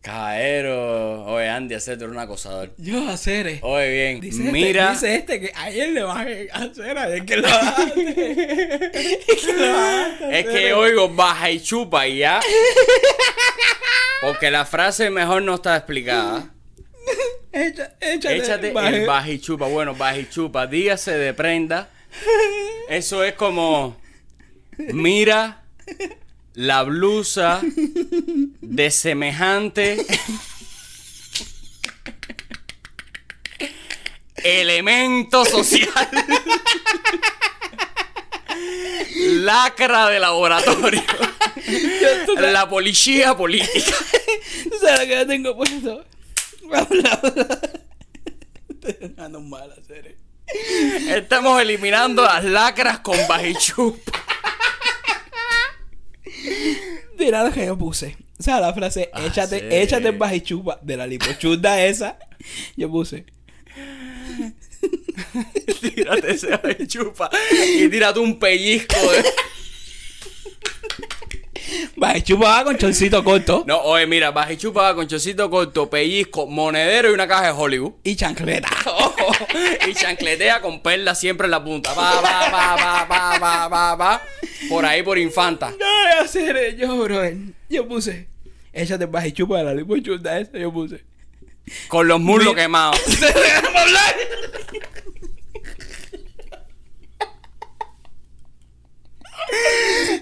Caero. 0.01 1.25
Oye, 1.27 1.49
Andy, 1.49 1.75
hacer 1.75 1.99
tú 1.99 2.05
eres 2.05 2.17
un 2.17 2.23
acosador. 2.23 2.73
Yo 2.79 3.07
hacer. 3.09 3.59
Oye, 3.63 3.91
bien. 3.91 4.21
Dice 4.21 4.39
este, 4.41 4.53
Mira. 4.53 4.93
dice 4.93 5.15
este 5.17 5.41
que 5.41 5.53
ayer 5.55 5.89
le 5.91 6.03
bajé 6.05 6.49
a 6.53 6.59
hacer, 6.63 6.97
ayer 6.97 7.25
que 7.27 7.37
lo 7.37 7.49
Es 10.31 10.47
que 10.47 10.73
oigo 10.73 11.09
baja 11.11 11.51
y 11.51 11.61
chupa 11.61 12.07
y 12.07 12.19
ya. 12.19 12.41
Porque 14.23 14.51
la 14.51 14.65
frase 14.65 15.11
mejor 15.11 15.43
no 15.43 15.57
está 15.57 15.77
explicada. 15.77 16.49
Echa- 17.53 17.93
échate, 18.01 18.37
Échate 18.37 18.69
el 18.69 19.07
baja 19.07 19.31
y 19.31 19.39
chupa. 19.41 19.67
Bueno, 19.67 19.95
baja 19.95 20.19
y 20.19 20.29
chupa. 20.29 20.67
Dígase 20.67 21.13
de 21.13 21.35
prenda. 21.35 21.89
Eso 22.89 23.25
es 23.25 23.35
como. 23.35 23.97
Mira 24.79 25.63
la 26.55 26.83
blusa 26.85 27.61
de 28.61 28.91
semejante 28.91 30.05
elemento 34.37 35.45
social. 35.45 35.89
Lacra 39.17 40.09
de 40.11 40.21
laboratorio. 40.21 41.03
La 42.39 42.69
policía 42.69 43.37
política. 43.37 43.93
¿Tú 44.71 44.79
sabes 44.81 45.01
lo 45.01 45.07
que 45.07 45.15
yo 45.15 45.27
tengo 45.27 45.57
puesto? 45.57 46.05
Estoy 48.81 49.43
mal 49.43 49.73
hacer. 49.73 50.17
Estamos 51.15 51.61
eliminando 51.61 52.23
las 52.25 52.45
lacras 52.45 53.01
con 53.01 53.17
bajichup. 53.29 53.99
Mira 57.19 57.45
lo 57.45 57.53
que 57.53 57.67
yo 57.67 57.77
puse. 57.77 58.17
O 58.39 58.43
sea, 58.43 58.61
la 58.61 58.73
frase, 58.73 59.11
Ah, 59.13 59.27
échate, 59.27 59.59
sí. 59.59 59.67
échate 59.71 60.09
el 60.09 60.17
bajichupa 60.17 60.79
de 60.83 60.97
la 60.97 61.07
lipochuda 61.07 61.85
esa. 61.85 62.19
Yo 62.77 62.89
puse. 62.91 63.27
Tírate 65.81 66.33
ese 66.33 66.57
bajichupa 66.57 67.29
y 67.77 67.89
tírate 67.89 68.21
un 68.21 68.39
pellizco 68.39 68.95
de... 69.11 69.25
Bajichupa 71.99 72.49
va 72.49 72.65
con 72.65 72.77
choncito 72.79 73.25
corto 73.25 73.65
No, 73.67 73.79
oye, 73.83 74.07
mira, 74.07 74.31
bajichupa 74.31 74.83
va 74.83 74.95
con 74.95 75.09
chocito 75.09 75.51
corto, 75.51 75.91
pellizco, 75.91 76.47
monedero 76.47 77.11
y 77.11 77.13
una 77.13 77.27
caja 77.27 77.47
de 77.47 77.51
Hollywood. 77.53 77.93
y 78.05 78.15
chancleta. 78.15 78.69
y 79.89 79.95
chancletea 79.95 80.61
con 80.61 80.81
perlas 80.81 81.19
siempre 81.19 81.47
en 81.47 81.51
la 81.51 81.63
punta. 81.65 81.93
Va, 81.95 82.21
va, 82.21 82.51
va, 82.51 82.77
va, 82.77 83.05
va, 83.05 83.39
va, 83.39 83.69
va, 83.69 83.95
va. 83.97 84.23
Por 84.69 84.85
ahí, 84.85 85.03
por 85.03 85.19
infanta. 85.19 85.71
No 85.71 85.77
voy 85.77 86.13
a 86.19 86.23
hacer 86.23 86.77
yo, 86.77 86.97
bro. 86.99 87.21
Yo 87.69 87.89
puse. 87.89 88.29
Échate 88.73 89.07
bajichupa 89.07 89.59
de 89.59 89.65
la 89.65 89.75
lipochuda 89.75 90.39
esa. 90.39 90.57
Yo 90.57 90.73
puse. 90.73 91.05
Con 91.89 92.07
los 92.07 92.21
muslos 92.21 92.55
quemados. 92.55 93.01
¡Déjame 93.21 93.79
hablar! 93.79 94.15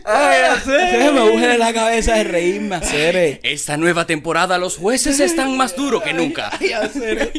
Ay, 0.05 0.41
hacer. 0.51 1.13
me 1.13 1.21
buje 1.31 1.47
de 1.49 1.59
la 1.59 1.73
cabeza 1.73 2.15
de 2.15 2.25
reírme, 2.25 2.77
hacer. 2.77 3.41
Esta 3.43 3.77
nueva 3.77 4.07
temporada 4.07 4.59
los 4.59 4.77
jueces 4.77 5.21
están 5.21 5.57
más 5.57 5.75
duros 5.77 6.03
que 6.03 6.13
nunca. 6.13 6.51
Ay, 6.61 6.73
hacer. 6.73 7.33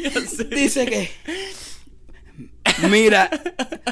Dice 0.50 0.86
que. 0.86 1.12
Mira, 2.90 3.30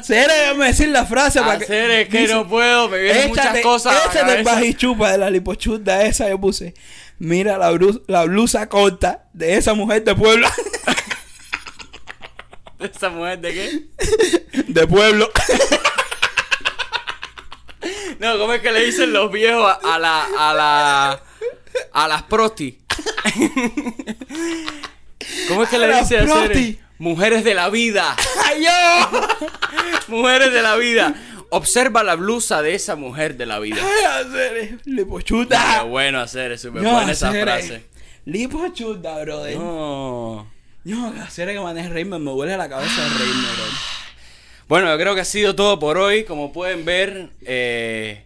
Cere, 0.04 0.32
déjame 0.32 0.66
decir 0.66 0.88
la 0.88 1.06
frase 1.06 1.40
para 1.40 1.58
que. 1.58 2.06
Que 2.10 2.18
dice, 2.20 2.34
no 2.34 2.46
puedo, 2.46 2.88
me 2.88 2.98
vienen 3.00 3.28
muchas 3.28 3.46
Échate, 3.46 3.62
cosas. 3.62 3.92
a 3.92 3.96
la 3.96 4.00
échate 4.04 4.20
el 4.20 4.26
cabeza. 4.44 4.54
bajichupa 4.54 5.12
de 5.12 5.18
la 5.18 5.30
lipochuda 5.30 6.04
esa, 6.04 6.28
yo 6.28 6.40
puse. 6.40 6.74
Mira 7.18 7.56
la, 7.56 7.72
bru- 7.72 8.02
la 8.06 8.24
blusa 8.24 8.68
corta 8.68 9.24
de 9.32 9.56
esa 9.56 9.72
mujer 9.74 10.04
de 10.04 10.14
pueblo. 10.14 10.46
¿Esta 12.78 13.08
mujer 13.08 13.38
de 13.40 13.54
qué? 13.54 14.62
de 14.68 14.86
pueblo. 14.86 15.30
No, 18.18 18.38
¿cómo 18.38 18.52
es 18.54 18.60
que 18.62 18.72
le 18.72 18.84
dicen 18.84 19.12
los 19.12 19.30
viejos 19.30 19.64
a, 19.64 19.94
a 19.94 19.98
la. 19.98 20.24
a 20.38 20.54
la. 20.54 21.22
a 21.92 22.08
las 22.08 22.22
prosti? 22.24 22.78
¿Cómo 25.48 25.62
es 25.64 25.68
que 25.68 25.76
A 25.76 25.78
le 25.80 25.86
dicen 25.88 26.00
hacer? 26.00 26.24
prosti. 26.26 26.78
Mujeres 26.98 27.44
de 27.44 27.54
la 27.54 27.68
vida. 27.68 28.16
¡Ay, 28.46 28.64
yo! 28.64 29.26
Mujeres 30.08 30.52
de 30.52 30.62
la 30.62 30.76
vida. 30.76 31.14
Observa 31.50 32.02
la 32.02 32.14
blusa 32.16 32.62
de 32.62 32.74
esa 32.74 32.96
mujer 32.96 33.36
de 33.36 33.44
la 33.46 33.58
vida. 33.58 33.76
Ay, 33.82 34.26
hacer 34.26 34.78
lipochuda. 34.86 35.80
Qué 35.82 35.86
bueno 35.88 36.20
hacer, 36.20 36.52
es 36.52 36.62
súper 36.62 36.82
No, 36.82 36.92
buena 36.92 37.12
esa 37.12 37.28
hacer, 37.28 37.42
frase. 37.44 37.84
Lipochuda, 38.24 39.20
brother. 39.22 39.56
No, 39.58 40.50
No. 40.84 41.22
hacer 41.22 41.48
que 41.48 41.60
maneje 41.60 41.88
reírme, 41.90 42.18
me 42.18 42.30
duele 42.30 42.56
la 42.56 42.68
cabeza 42.68 43.02
de 43.02 43.08
reírme, 43.10 43.42
brother. 43.42 43.72
Bueno, 44.68 44.90
yo 44.90 44.98
creo 44.98 45.14
que 45.14 45.20
ha 45.20 45.24
sido 45.24 45.54
todo 45.54 45.78
por 45.78 45.96
hoy. 45.96 46.24
Como 46.24 46.52
pueden 46.52 46.84
ver, 46.84 47.30
eh, 47.42 48.24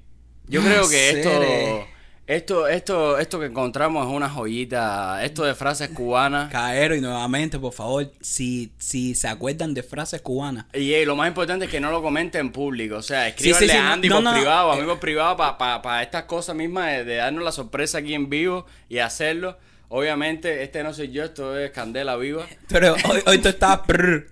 yo 0.48 0.62
creo 0.62 0.88
que 0.88 1.10
esto, 1.10 1.86
esto, 2.26 2.68
esto, 2.68 3.18
esto 3.18 3.40
que 3.40 3.46
encontramos 3.46 4.06
es 4.06 4.12
una 4.14 4.30
joyita. 4.30 5.22
Esto 5.22 5.44
de 5.44 5.54
frases 5.54 5.90
cubanas. 5.90 6.50
Caero, 6.50 6.94
y 6.96 7.00
nuevamente, 7.02 7.58
por 7.58 7.74
favor, 7.74 8.10
si, 8.22 8.72
si 8.78 9.14
se 9.14 9.28
acuerdan 9.28 9.74
de 9.74 9.82
frases 9.82 10.22
cubanas. 10.22 10.64
Y 10.72 10.94
eh, 10.94 11.04
lo 11.04 11.14
más 11.14 11.28
importante 11.28 11.66
es 11.66 11.70
que 11.70 11.78
no 11.80 11.90
lo 11.90 12.02
comenten 12.02 12.40
en 12.46 12.52
público. 12.52 12.96
O 12.96 13.02
sea, 13.02 13.28
escríbanle 13.28 13.66
sí, 13.66 13.72
sí, 13.72 13.78
a 13.78 13.82
no- 13.84 13.92
Andy 13.92 14.08
no, 14.08 14.14
por 14.16 14.24
no, 14.24 14.30
no. 14.32 14.36
privado, 14.38 14.72
a 14.72 14.76
Eh. 14.78 14.80
mí 14.80 14.86
por 14.86 14.98
privado, 15.00 15.36
para 15.36 16.02
estas 16.02 16.24
cosas 16.24 16.56
mismas 16.56 16.86
de, 16.90 17.04
de 17.04 17.16
darnos 17.16 17.44
la 17.44 17.52
sorpresa 17.52 17.98
aquí 17.98 18.14
en 18.14 18.30
vivo 18.30 18.64
y 18.88 18.98
hacerlo. 18.98 19.58
Obviamente, 19.92 20.62
este 20.62 20.84
no 20.84 20.94
soy 20.94 21.10
yo, 21.10 21.24
esto 21.24 21.58
es 21.58 21.72
Candela 21.72 22.14
Viva. 22.16 22.46
Pero 22.68 22.94
hoy, 23.08 23.22
hoy 23.26 23.38
tú 23.38 23.48
estabas. 23.48 23.80
prr. 23.88 24.28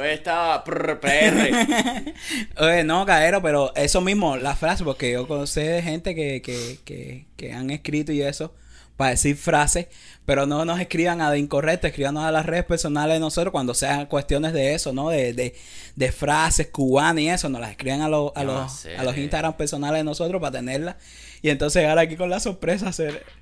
Hoy 0.00 0.08
estaba 0.08 0.64
prr, 0.64 1.00
PR. 1.00 2.14
Oye, 2.64 2.82
no, 2.82 3.04
Caero, 3.04 3.42
pero 3.42 3.74
eso 3.76 4.00
mismo, 4.00 4.38
la 4.38 4.56
frase, 4.56 4.84
porque 4.84 5.12
yo 5.12 5.28
conocí 5.28 5.60
de 5.60 5.82
gente 5.82 6.14
que, 6.14 6.40
que, 6.40 6.78
que, 6.86 7.26
que 7.36 7.52
han 7.52 7.68
escrito 7.68 8.10
y 8.12 8.22
eso, 8.22 8.54
para 8.96 9.10
decir 9.10 9.36
frases, 9.36 9.88
pero 10.24 10.46
no 10.46 10.64
nos 10.64 10.80
escriban 10.80 11.20
a 11.20 11.30
de 11.30 11.38
incorrecto, 11.38 11.86
escríbanos 11.86 12.24
a 12.24 12.32
las 12.32 12.46
redes 12.46 12.64
personales 12.64 13.16
de 13.16 13.20
nosotros 13.20 13.52
cuando 13.52 13.74
sean 13.74 14.06
cuestiones 14.06 14.54
de 14.54 14.72
eso, 14.72 14.94
¿no? 14.94 15.10
De, 15.10 15.34
de, 15.34 15.54
de 15.94 16.10
frases 16.10 16.68
cubanas 16.68 17.22
y 17.22 17.28
eso, 17.28 17.50
nos 17.50 17.60
las 17.60 17.72
escriban 17.72 18.00
a, 18.00 18.08
los 18.08 18.32
a, 18.34 18.44
los, 18.44 18.86
a 18.86 19.04
los 19.04 19.18
Instagram 19.18 19.58
personales 19.58 19.98
de 19.98 20.04
nosotros 20.04 20.40
para 20.40 20.52
tenerlas. 20.52 20.96
Y 21.42 21.50
entonces 21.50 21.82
llegar 21.82 21.98
aquí 21.98 22.16
con 22.16 22.30
la 22.30 22.40
sorpresa, 22.40 22.88
hacer... 22.88 23.41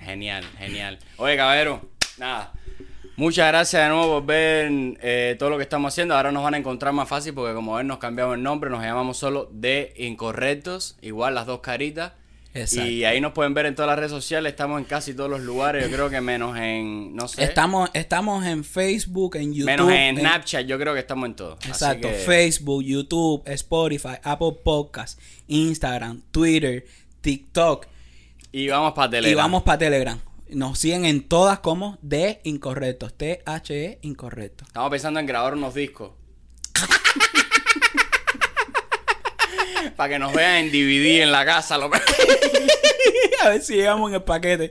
Genial, 0.00 0.44
genial. 0.58 0.98
Oye, 1.16 1.36
caballero, 1.36 1.80
Nada. 2.18 2.52
Muchas 3.16 3.48
gracias 3.48 3.82
de 3.82 3.88
nuevo 3.88 4.16
por 4.18 4.26
ver 4.26 4.70
eh, 5.00 5.36
todo 5.38 5.48
lo 5.48 5.56
que 5.56 5.62
estamos 5.62 5.92
haciendo. 5.92 6.14
Ahora 6.14 6.32
nos 6.32 6.42
van 6.42 6.52
a 6.52 6.58
encontrar 6.58 6.92
más 6.92 7.08
fácil 7.08 7.32
porque 7.32 7.54
como 7.54 7.74
ven 7.74 7.86
nos 7.86 7.96
cambiamos 7.98 8.34
el 8.34 8.42
nombre, 8.42 8.68
nos 8.68 8.82
llamamos 8.82 9.16
solo 9.16 9.48
de 9.52 9.94
Incorrectos, 9.96 10.96
igual 11.00 11.34
las 11.34 11.46
dos 11.46 11.60
caritas. 11.60 12.12
Exacto. 12.52 12.88
Y 12.90 13.04
ahí 13.04 13.20
nos 13.22 13.32
pueden 13.32 13.52
ver 13.54 13.66
en 13.66 13.74
todas 13.74 13.88
las 13.88 13.98
redes 13.98 14.10
sociales, 14.10 14.50
estamos 14.50 14.78
en 14.78 14.84
casi 14.84 15.12
todos 15.14 15.28
los 15.30 15.40
lugares, 15.40 15.84
yo 15.84 15.94
creo 15.94 16.08
que 16.10 16.20
menos 16.22 16.56
en, 16.58 17.14
no 17.14 17.28
sé, 17.28 17.42
Estamos, 17.44 17.90
estamos 17.92 18.44
en 18.46 18.64
Facebook, 18.64 19.36
en 19.36 19.52
YouTube. 19.52 19.66
menos 19.66 19.90
en 19.90 19.96
en- 19.98 20.18
Snapchat, 20.20 20.64
yo 20.66 20.78
creo 20.78 20.92
que 20.94 21.00
estamos 21.00 21.26
en 21.26 21.36
todo. 21.36 21.58
Exacto, 21.66 22.08
que- 22.08 22.14
Facebook, 22.14 22.82
YouTube, 22.82 23.42
Spotify, 23.46 24.16
Apple 24.22 24.56
Podcast, 24.64 25.18
Instagram, 25.48 26.22
Twitter, 26.30 26.84
TikTok 27.20 27.86
Y 28.58 28.68
vamos 28.68 28.94
para 28.94 29.10
Telegram. 29.10 29.30
y 29.30 29.34
vamos 29.34 29.62
para 29.64 29.76
Telegram. 29.76 30.18
Nos 30.48 30.78
siguen 30.78 31.04
en 31.04 31.28
todas 31.28 31.58
como 31.58 31.98
de 32.00 32.40
incorrectos, 32.42 33.12
T-H-E 33.12 33.98
incorrecto. 34.00 34.64
Estamos 34.66 34.88
pensando 34.88 35.20
en 35.20 35.26
grabar 35.26 35.52
unos 35.52 35.74
discos. 35.74 36.12
para 39.96 40.08
que 40.08 40.18
nos 40.18 40.32
vean 40.32 40.54
en 40.54 40.70
DVD 40.70 41.24
en 41.24 41.32
la 41.32 41.44
casa, 41.44 41.74
a 41.74 41.78
lo 41.78 41.90
mejor. 41.90 42.08
A 43.44 43.50
ver 43.50 43.60
si 43.60 43.74
llegamos 43.74 44.08
en 44.08 44.14
el 44.14 44.22
paquete. 44.22 44.70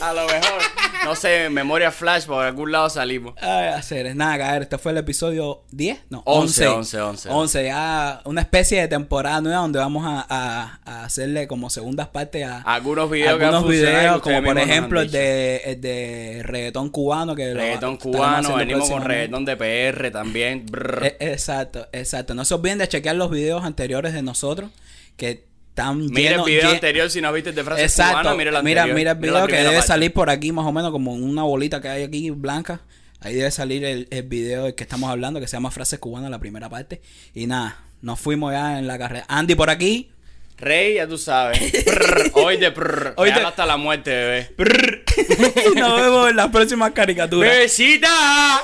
A 0.00 0.12
lo 0.12 0.28
mejor. 0.28 0.62
No 1.04 1.14
sé, 1.14 1.50
memoria 1.50 1.90
flash, 1.90 2.24
por 2.24 2.44
algún 2.44 2.72
lado 2.72 2.88
salimos. 2.88 3.34
Ay, 3.40 3.68
hacer, 3.68 4.16
nada, 4.16 4.38
caer. 4.38 4.62
Este 4.62 4.78
fue 4.78 4.92
el 4.92 4.98
episodio 4.98 5.62
10, 5.70 6.00
no, 6.10 6.22
11, 6.24 6.66
11. 6.66 7.00
11, 7.00 7.28
11, 7.30 7.64
ya 7.64 8.20
una 8.24 8.40
especie 8.40 8.80
de 8.80 8.88
temporada 8.88 9.40
nueva 9.42 9.58
donde 9.58 9.78
vamos 9.78 10.04
a, 10.06 10.24
a- 10.28 10.80
a 10.84 11.04
hacerle 11.04 11.46
como 11.46 11.68
segundas 11.68 12.08
partes 12.08 12.46
a 12.46 12.62
Algunos 12.62 13.10
videos 13.10 13.32
algunos 13.40 13.68
videos, 13.68 14.22
como 14.22 14.42
por 14.42 14.58
ejemplo 14.58 15.00
el 15.02 15.10
de, 15.10 15.56
el 15.66 15.80
de 15.80 16.40
reggaetón 16.44 16.88
cubano. 16.88 17.34
que 17.34 17.52
Reggaetón 17.52 17.96
cubano, 17.98 18.56
venimos 18.56 18.88
con 18.88 19.04
reggaetón 19.04 19.44
de 19.44 19.56
PR 19.56 20.10
también. 20.10 20.64
Eh, 21.02 21.16
Exacto, 21.20 21.86
exacto. 21.92 22.34
No 22.34 22.44
se 22.44 22.54
olviden 22.54 22.78
de 22.78 22.88
chequear 22.88 23.16
los 23.16 23.30
videos 23.30 23.64
anteriores 23.64 24.14
de 24.14 24.22
nosotros 24.22 24.70
que 25.16 25.44
Mira 25.76 26.36
el 26.36 26.42
video 26.44 26.70
anterior 26.70 27.10
si 27.10 27.20
no 27.20 27.32
viste 27.32 27.52
de 27.52 27.64
frases 27.64 27.84
Exacto. 27.84 28.12
cubanas, 28.20 28.36
mira 28.36 28.50
el 28.58 28.64
mira, 28.64 28.82
anterior. 28.82 28.96
mira 28.98 29.10
el 29.12 29.18
video 29.18 29.46
que 29.46 29.56
debe 29.56 29.72
parte. 29.74 29.86
salir 29.88 30.12
por 30.12 30.30
aquí 30.30 30.52
más 30.52 30.66
o 30.66 30.72
menos 30.72 30.90
como 30.92 31.12
una 31.14 31.42
bolita 31.42 31.80
que 31.80 31.88
hay 31.88 32.02
aquí 32.04 32.30
blanca. 32.30 32.80
Ahí 33.20 33.34
debe 33.34 33.50
salir 33.50 33.84
el, 33.84 34.06
el 34.10 34.22
video 34.24 34.64
del 34.64 34.74
que 34.74 34.82
estamos 34.84 35.10
hablando 35.10 35.40
que 35.40 35.46
se 35.48 35.56
llama 35.56 35.70
Frases 35.70 35.98
Cubanas, 35.98 36.30
la 36.30 36.38
primera 36.38 36.68
parte. 36.68 37.00
Y 37.34 37.46
nada, 37.46 37.78
nos 38.02 38.20
fuimos 38.20 38.52
ya 38.52 38.78
en 38.78 38.86
la 38.86 38.98
carrera. 38.98 39.24
Andy 39.28 39.54
por 39.54 39.70
aquí. 39.70 40.10
Rey, 40.58 40.94
ya 40.94 41.08
tú 41.08 41.18
sabes. 41.18 41.58
Prr, 41.84 42.30
hoy 42.34 42.58
de 42.58 42.70
prr. 42.70 43.14
Hoy 43.16 43.32
de- 43.32 43.40
hasta 43.40 43.66
la 43.66 43.76
muerte, 43.76 44.10
bebé. 44.10 44.50
nos 45.76 46.00
vemos 46.00 46.30
en 46.30 46.36
las 46.36 46.48
próximas 46.50 46.92
caricaturas. 46.92 47.50
¡Besita! 47.56 48.60